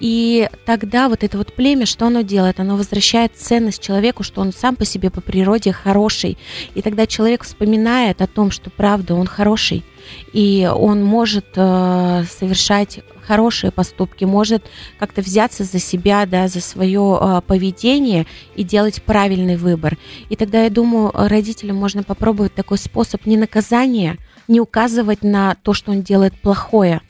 и 0.00 0.48
тогда 0.64 1.10
вот 1.10 1.22
это 1.22 1.36
вот 1.36 1.52
племя, 1.52 1.84
что 1.84 2.06
оно 2.06 2.22
делает? 2.22 2.58
Оно 2.58 2.76
возвращает 2.76 3.36
ценность 3.36 3.82
человеку, 3.82 4.22
что 4.22 4.40
он 4.40 4.52
сам 4.52 4.74
по 4.74 4.86
себе 4.86 5.10
по 5.10 5.20
природе 5.20 5.72
хороший. 5.72 6.38
И 6.74 6.80
тогда 6.80 7.06
человек 7.06 7.44
вспоминает 7.44 8.22
о 8.22 8.26
том, 8.26 8.50
что 8.50 8.70
правда 8.70 9.14
он 9.14 9.26
хороший, 9.26 9.84
и 10.32 10.68
он 10.74 11.04
может 11.04 11.46
э, 11.54 12.24
совершать 12.30 13.00
хорошие 13.30 13.70
поступки, 13.70 14.24
может 14.24 14.64
как-то 14.98 15.20
взяться 15.20 15.62
за 15.62 15.78
себя, 15.78 16.26
да, 16.26 16.48
за 16.48 16.60
свое 16.60 17.16
э, 17.20 17.40
поведение 17.46 18.26
и 18.56 18.64
делать 18.64 19.00
правильный 19.04 19.56
выбор. 19.56 19.96
И 20.30 20.34
тогда, 20.34 20.64
я 20.64 20.68
думаю, 20.68 21.12
родителям 21.14 21.76
можно 21.76 22.02
попробовать 22.02 22.56
такой 22.56 22.76
способ 22.78 23.26
не 23.26 23.36
наказания, 23.36 24.16
не 24.48 24.58
указывать 24.58 25.22
на 25.22 25.54
то, 25.62 25.74
что 25.74 25.92
он 25.92 26.02
делает 26.02 26.34
плохое, 26.40 27.02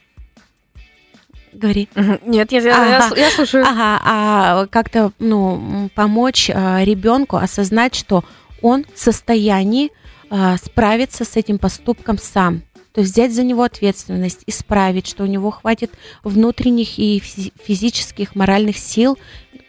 Говори. 1.54 1.88
Нет, 2.26 2.52
я, 2.52 2.60
ага. 2.60 3.16
я, 3.16 3.24
я 3.24 3.30
слушаю. 3.30 3.64
Ага, 3.66 4.00
а 4.04 4.66
как-то 4.66 5.12
ну, 5.18 5.88
помочь 5.94 6.50
а, 6.50 6.84
ребенку 6.84 7.38
осознать, 7.38 7.94
что 7.94 8.24
он 8.62 8.84
в 8.94 8.98
состоянии 8.98 9.90
а, 10.30 10.58
справиться 10.58 11.24
с 11.24 11.36
этим 11.36 11.58
поступком 11.58 12.18
сам. 12.18 12.62
То 12.92 13.02
есть 13.02 13.12
взять 13.12 13.32
за 13.32 13.42
него 13.42 13.62
ответственность, 13.62 14.42
исправить, 14.46 15.06
что 15.06 15.24
у 15.24 15.26
него 15.26 15.50
хватит 15.50 15.92
внутренних 16.24 16.98
и 16.98 17.20
физических, 17.20 18.34
моральных 18.34 18.78
сил 18.78 19.18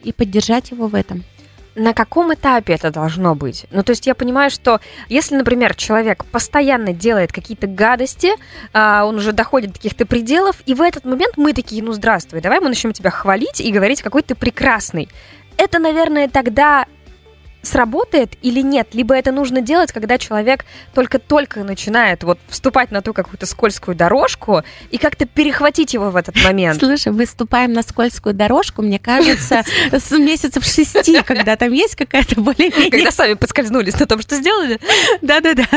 и 0.04 0.12
поддержать 0.12 0.72
его 0.72 0.88
в 0.88 0.96
этом 0.96 1.24
на 1.76 1.94
каком 1.94 2.34
этапе 2.34 2.74
это 2.74 2.92
должно 2.92 3.36
быть? 3.36 3.66
Ну, 3.72 3.84
то 3.84 3.92
есть 3.92 4.06
я 4.08 4.16
понимаю, 4.16 4.50
что 4.50 4.80
если, 5.10 5.36
например, 5.36 5.76
человек 5.76 6.26
постоянно 6.26 6.94
делает 6.94 7.32
какие-то 7.32 7.68
гадости, 7.68 8.32
а, 8.74 9.06
он 9.06 9.16
уже 9.16 9.32
доходит 9.32 9.72
до 9.72 9.78
каких-то 9.78 10.06
пределов, 10.06 10.62
и 10.66 10.74
в 10.74 10.82
этот 10.82 11.06
момент 11.06 11.38
мы 11.38 11.54
такие, 11.54 11.84
ну, 11.84 11.94
здравствуй, 11.94 12.42
давай 12.42 12.60
мы 12.60 12.70
начнем 12.70 12.94
тебя 12.94 13.10
хвалить 13.10 13.62
и 13.62 13.72
говорить, 13.72 14.02
какой 14.02 14.22
ты 14.22 14.36
прекрасный. 14.36 15.10
Это, 15.58 15.80
наверное, 15.80 16.28
тогда 16.28 16.86
сработает 17.62 18.34
или 18.42 18.62
нет? 18.62 18.90
Либо 18.94 19.16
это 19.16 19.32
нужно 19.32 19.62
делать, 19.62 19.92
когда 19.92 20.18
человек 20.18 20.66
только-только 20.94 21.64
начинает 21.64 22.24
вот 22.24 22.40
вступать 22.48 22.92
на 22.92 23.02
ту 23.02 23.14
какую-то 23.14 23.46
скользкую 23.46 23.96
дорожку 23.96 24.64
и 24.90 24.98
как-то 24.98 25.26
перехватить 25.26 25.94
его 25.94 26.10
в 26.10 26.16
этот 26.16 26.42
момент? 26.44 26.80
Слушай, 26.80 27.12
выступаем 27.12 27.74
на 27.74 27.84
скользкую 27.84 28.34
дорожку, 28.34 28.82
мне 28.82 29.00
кажется, 29.00 29.64
с 29.92 30.12
месяцев 30.12 30.64
шести, 30.66 31.22
когда 31.22 31.56
там 31.56 31.72
есть 31.72 31.96
какая-то 31.96 32.40
более-менее... 32.42 32.92
Когда 32.92 33.12
сами 33.12 33.34
подскользнулись 33.34 34.00
на 34.00 34.06
том, 34.06 34.22
что 34.22 34.36
сделали? 34.36 34.80
Да-да-да. 35.22 35.68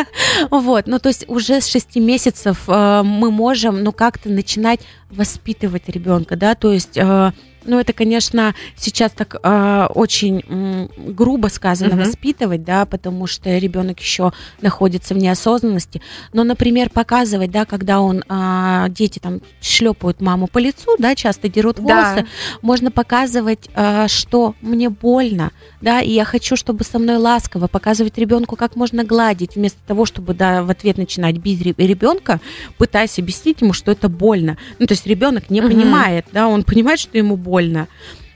Вот, 0.50 0.86
ну 0.86 0.98
то 0.98 1.08
есть 1.08 1.24
уже 1.28 1.60
с 1.60 1.66
шести 1.66 2.00
месяцев 2.00 2.58
э, 2.68 3.02
мы 3.04 3.30
можем, 3.30 3.82
ну 3.82 3.92
как-то 3.92 4.28
начинать 4.28 4.80
воспитывать 5.14 5.88
ребенка, 5.88 6.36
да, 6.36 6.54
то 6.54 6.72
есть 6.72 6.96
э, 6.96 7.32
ну, 7.66 7.78
это, 7.78 7.92
конечно, 7.92 8.54
сейчас 8.76 9.12
так 9.12 9.36
э, 9.42 9.86
очень 9.94 10.42
м, 10.48 10.90
грубо 10.96 11.48
сказано 11.48 11.94
угу. 11.94 12.04
воспитывать, 12.04 12.64
да, 12.64 12.84
потому 12.86 13.26
что 13.26 13.56
ребенок 13.56 14.00
еще 14.00 14.32
находится 14.60 15.14
в 15.14 15.18
неосознанности. 15.18 16.02
Но, 16.32 16.44
например, 16.44 16.90
показывать, 16.90 17.50
да, 17.50 17.64
когда 17.64 18.00
он, 18.00 18.22
э, 18.28 18.86
дети 18.90 19.18
там 19.18 19.40
шлепают 19.60 20.20
маму 20.20 20.46
по 20.46 20.58
лицу, 20.58 20.96
да, 20.98 21.14
часто 21.14 21.48
дерут 21.48 21.78
волосы, 21.78 22.22
да. 22.22 22.26
можно 22.62 22.90
показывать, 22.90 23.68
э, 23.74 24.06
что 24.08 24.54
мне 24.60 24.90
больно, 24.90 25.52
да, 25.80 26.00
и 26.00 26.10
я 26.10 26.24
хочу, 26.24 26.56
чтобы 26.56 26.84
со 26.84 26.98
мной 26.98 27.16
ласково, 27.16 27.66
показывать 27.66 28.18
ребенку, 28.18 28.56
как 28.56 28.76
можно 28.76 29.04
гладить, 29.04 29.56
вместо 29.56 29.78
того, 29.86 30.04
чтобы, 30.04 30.34
да, 30.34 30.62
в 30.62 30.70
ответ 30.70 30.98
начинать 30.98 31.38
бить 31.38 31.62
ребенка, 31.78 32.40
пытаясь 32.78 33.18
объяснить 33.18 33.60
ему, 33.62 33.72
что 33.72 33.90
это 33.90 34.08
больно. 34.08 34.58
Ну, 34.78 34.86
то 34.86 34.92
есть 34.92 35.03
ребенок 35.06 35.50
не 35.50 35.60
угу. 35.60 35.68
понимает, 35.68 36.26
да, 36.32 36.48
он 36.48 36.62
понимает, 36.64 37.00
что 37.00 37.16
ему 37.16 37.36
больно 37.36 37.54
больно. 37.64 37.88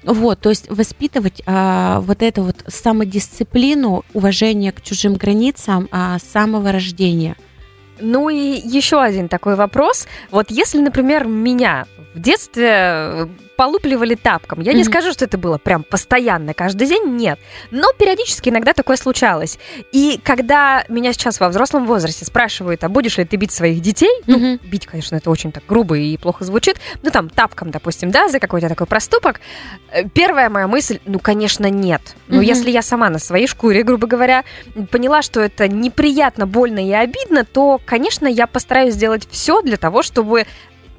Вот, 0.05 0.41
то 0.41 0.49
есть 0.49 0.71
воспитывать 0.71 1.43
а, 1.45 2.01
вот 2.01 2.23
эту 2.23 2.43
вот 2.43 2.57
самодисциплину, 2.67 4.05
уважение 4.15 4.73
к 4.73 4.81
чужим 4.81 5.15
границам 5.15 5.89
а, 5.91 6.19
с 6.19 6.23
самого 6.23 6.73
рождения. 6.73 7.37
Ну 8.01 8.29
и 8.29 8.61
еще 8.65 9.03
один 9.03 9.29
такой 9.29 9.57
вопрос. 9.57 10.07
Вот 10.31 10.51
если, 10.51 10.81
например, 10.81 11.27
меня 11.27 11.87
в 12.15 12.21
детстве 12.21 13.29
полупливали 13.59 14.15
тапком. 14.15 14.61
Я 14.61 14.71
mm-hmm. 14.71 14.77
не 14.77 14.85
скажу, 14.85 15.11
что 15.11 15.25
это 15.25 15.37
было 15.37 15.59
прям 15.59 15.83
постоянно, 15.83 16.55
каждый 16.55 16.87
день, 16.87 17.17
нет. 17.17 17.41
Но 17.73 17.89
периодически 17.99 18.51
иногда 18.51 18.73
такое 18.73 18.97
случалось. 18.97 19.59
И 19.91 20.21
когда 20.23 20.85
меня 20.89 21.13
сейчас 21.13 21.41
во 21.41 21.49
взрослом 21.49 21.85
возрасте 21.85 22.25
спрашивают, 22.25 22.85
а 22.85 22.89
будешь 22.89 23.19
ли 23.19 23.25
ты 23.25 23.35
бить 23.35 23.51
своих 23.51 23.81
детей, 23.81 24.13
mm-hmm. 24.27 24.59
ну, 24.63 24.71
бить, 24.71 24.87
конечно, 24.87 25.17
это 25.17 25.29
очень 25.29 25.51
так 25.51 25.65
грубо 25.69 25.99
и 25.99 26.17
плохо 26.17 26.45
звучит, 26.45 26.77
ну, 27.03 27.11
там, 27.11 27.29
тапком, 27.29 27.73
допустим, 27.73 28.13
да, 28.13 28.29
за 28.29 28.39
какой-то 28.39 28.69
такой 28.69 28.87
проступок, 28.87 29.41
э, 29.91 30.09
первая 30.09 30.51
моя 30.51 30.69
мысль, 30.69 31.01
ну, 31.05 31.19
конечно, 31.19 31.69
нет. 31.69 32.15
Но 32.29 32.41
mm-hmm. 32.41 32.45
если 32.45 32.71
я 32.71 32.83
сама 32.83 33.11
на 33.11 33.19
своей 33.19 33.49
шкуре, 33.49 33.83
грубо 33.83 34.07
говоря, 34.07 34.45
поняла, 34.93 35.21
что 35.21 35.41
это 35.41 35.67
неприятно, 35.67 36.47
больно 36.47 36.79
и 36.79 36.93
обидно, 36.93 37.45
то, 37.45 37.81
конечно, 37.85 38.29
я 38.29 38.47
постараюсь 38.47 38.95
сделать 38.95 39.27
все 39.29 39.63
для 39.63 39.79
того, 39.79 40.05
чтобы 40.05 40.47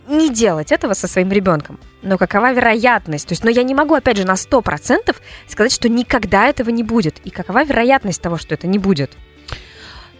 не 0.09 0.29
делать 0.29 0.71
этого 0.71 0.93
со 0.93 1.07
своим 1.07 1.31
ребенком. 1.31 1.79
Но 2.01 2.17
какова 2.17 2.51
вероятность? 2.51 3.27
То 3.27 3.33
есть, 3.33 3.43
но 3.43 3.49
я 3.49 3.63
не 3.63 3.75
могу, 3.75 3.93
опять 3.93 4.17
же, 4.17 4.25
на 4.25 4.33
100% 4.33 5.15
сказать, 5.47 5.71
что 5.71 5.89
никогда 5.89 6.47
этого 6.47 6.69
не 6.69 6.83
будет. 6.83 7.19
И 7.25 7.29
какова 7.29 7.63
вероятность 7.63 8.21
того, 8.21 8.37
что 8.37 8.53
это 8.53 8.67
не 8.67 8.79
будет? 8.79 9.11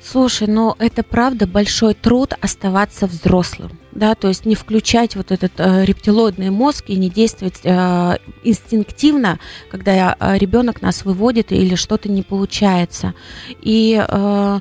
Слушай, 0.02 0.48
но 0.48 0.76
это 0.80 1.04
правда 1.04 1.46
большой 1.46 1.94
труд 1.94 2.34
оставаться 2.40 3.06
взрослым, 3.06 3.78
да, 3.92 4.16
то 4.16 4.30
есть 4.30 4.46
не 4.46 4.56
включать 4.56 5.16
вот 5.16 5.32
этот 5.32 5.52
э, 5.58 5.86
рептилоидный 5.86 6.50
мозг 6.50 6.86
и 6.88 6.96
не 6.96 7.10
действовать 7.10 7.60
э, 7.64 8.18
инстинктивно, 8.44 9.40
когда 9.70 10.16
э, 10.18 10.38
ребенок 10.38 10.82
нас 10.82 11.04
выводит 11.04 11.52
или 11.52 11.76
что-то 11.76 12.10
не 12.10 12.24
получается. 12.24 13.14
И 13.62 14.02
э, 14.02 14.60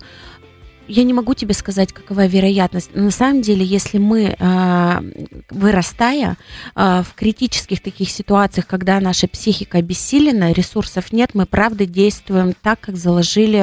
я 0.89 1.05
не 1.05 1.13
могу 1.13 1.35
тебе 1.35 1.55
сказать, 1.55 1.93
какова 1.93 2.27
вероятность. 2.27 2.95
На 2.95 3.11
самом 3.11 3.43
деле, 3.43 3.65
если 3.65 3.99
мы, 3.99 4.35
а, 4.39 5.03
вырастая 5.51 6.37
а, 6.75 7.03
в 7.03 7.15
критических 7.15 7.83
таких 7.83 8.11
ситуациях, 8.11 8.67
когда 8.67 8.99
наша 8.99 9.29
психика 9.29 9.79
обессилена, 9.79 10.53
ресурсов 10.53 11.13
нет, 11.13 11.31
мы 11.35 11.47
правда 11.47 11.85
действуем 11.87 12.55
так, 12.63 12.81
как 12.81 12.97
заложили 12.97 13.59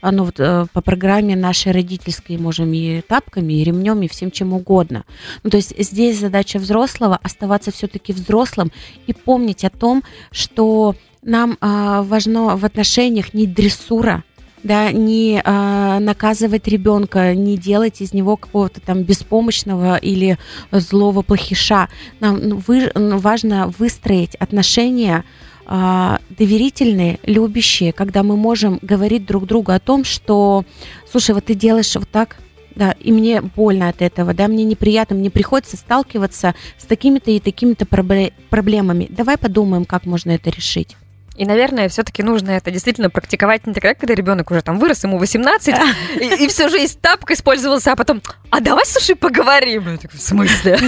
а, 0.00 0.12
ну, 0.12 0.24
вот, 0.24 0.38
э, 0.38 0.66
по 0.72 0.80
программе 0.80 1.34
нашей 1.34 1.72
родительской, 1.72 2.38
можем 2.38 2.72
и 2.72 3.00
тапками, 3.00 3.54
и 3.54 3.64
ремнем, 3.64 4.02
и 4.02 4.08
всем 4.08 4.30
чем 4.30 4.52
угодно. 4.52 5.04
Ну, 5.42 5.50
то 5.50 5.56
есть 5.56 5.74
здесь 5.76 6.18
задача 6.18 6.58
взрослого 6.58 7.18
оставаться 7.22 7.72
все-таки 7.72 8.12
взрослым 8.12 8.70
и 9.06 9.12
помнить 9.12 9.64
о 9.64 9.70
том, 9.70 10.04
что 10.30 10.94
нам 11.22 11.58
важно 11.60 12.56
в 12.56 12.64
отношениях 12.64 13.34
не 13.34 13.46
дрессура, 13.46 14.24
да, 14.62 14.92
не 14.92 15.40
а, 15.44 15.98
наказывать 16.00 16.68
ребенка, 16.68 17.34
не 17.34 17.56
делать 17.56 18.00
из 18.00 18.12
него 18.12 18.36
какого-то 18.36 18.80
там 18.80 19.02
беспомощного 19.02 19.96
или 19.96 20.38
злого 20.70 21.22
плохиша. 21.22 21.88
Нам 22.20 22.40
ну, 22.48 22.62
вы, 22.66 22.90
ну, 22.94 23.18
важно 23.18 23.72
выстроить 23.78 24.34
отношения 24.36 25.24
а, 25.66 26.18
доверительные, 26.30 27.20
любящие, 27.24 27.92
когда 27.92 28.22
мы 28.22 28.36
можем 28.36 28.78
говорить 28.82 29.24
друг 29.24 29.46
другу 29.46 29.72
о 29.72 29.78
том, 29.78 30.04
что, 30.04 30.64
слушай, 31.10 31.34
вот 31.34 31.44
ты 31.44 31.54
делаешь 31.54 31.94
вот 31.94 32.08
так, 32.10 32.36
да, 32.74 32.92
и 32.92 33.12
мне 33.12 33.40
больно 33.40 33.88
от 33.88 34.02
этого, 34.02 34.34
да, 34.34 34.48
мне 34.48 34.64
неприятно, 34.64 35.16
мне 35.16 35.30
приходится 35.30 35.76
сталкиваться 35.76 36.54
с 36.78 36.84
такими-то 36.84 37.30
и 37.30 37.40
такими-то 37.40 37.86
проблемами. 37.86 39.06
Давай 39.10 39.36
подумаем, 39.36 39.84
как 39.84 40.06
можно 40.06 40.30
это 40.32 40.50
решить. 40.50 40.96
И, 41.36 41.46
наверное, 41.46 41.88
все-таки 41.88 42.22
нужно 42.22 42.50
это 42.50 42.70
действительно 42.70 43.08
практиковать 43.08 43.66
не 43.66 43.72
тогда, 43.72 43.94
когда 43.94 44.14
ребенок 44.14 44.50
уже 44.50 44.62
там 44.62 44.78
вырос, 44.78 45.04
ему 45.04 45.16
18, 45.18 45.74
и, 46.20 46.44
и 46.44 46.48
всю 46.48 46.68
жизнь 46.68 46.98
тапка 47.00 47.34
использовался, 47.34 47.92
а 47.92 47.96
потом, 47.96 48.20
а 48.50 48.60
давай, 48.60 48.84
слушай, 48.84 49.14
поговорим. 49.14 49.98
в 50.12 50.20
смысле? 50.20 50.78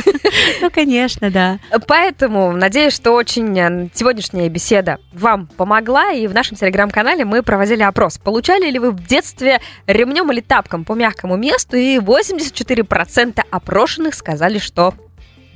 Ну, 0.60 0.70
конечно, 0.70 1.30
да. 1.30 1.58
Поэтому 1.86 2.52
надеюсь, 2.52 2.94
что 2.94 3.12
очень 3.12 3.58
э, 3.58 3.88
сегодняшняя 3.94 4.48
беседа 4.48 4.98
вам 5.12 5.46
помогла, 5.46 6.12
и 6.12 6.26
в 6.26 6.34
нашем 6.34 6.56
телеграм-канале 6.56 7.24
мы 7.24 7.42
проводили 7.42 7.82
опрос. 7.82 8.18
Получали 8.18 8.70
ли 8.70 8.78
вы 8.78 8.90
в 8.90 9.06
детстве 9.06 9.60
ремнем 9.86 10.30
или 10.32 10.40
тапком 10.40 10.84
по 10.84 10.94
мягкому 10.94 11.36
месту, 11.36 11.76
и 11.76 11.98
84% 11.98 13.42
опрошенных 13.50 14.14
сказали, 14.14 14.58
что 14.58 14.94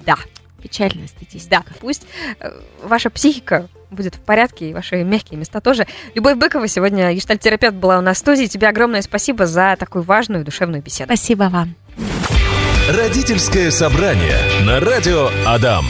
да. 0.07 0.17
Печальная 0.63 1.07
статистика. 1.07 1.65
Да, 1.65 1.65
пусть 1.81 2.07
э, 2.41 2.51
ваша 2.83 3.11
психика 3.11 3.69
будет 3.91 4.17
в 4.17 4.21
порядке, 4.21 4.71
и 4.71 4.75
ваши 4.75 5.03
мягкие 5.05 5.39
места 5.39 5.61
тоже. 5.61 5.87
Любовь 6.15 6.37
Быкова 6.37 6.67
сегодня 6.69 7.13
гештальтерапевт 7.13 7.77
была 7.77 7.99
у 7.99 8.01
нас 8.01 8.17
в 8.17 8.21
студии. 8.21 8.47
Тебе 8.47 8.69
огромное 8.69 9.03
спасибо 9.03 9.47
за 9.47 9.77
такую 9.79 10.03
важную 10.03 10.45
душевную 10.45 10.83
беседу. 10.83 11.09
Спасибо 11.09 11.45
вам. 11.45 11.75
Родительское 12.89 13.71
собрание 13.71 14.39
на 14.65 14.81
радио 14.81 15.29
Адам. 15.45 15.87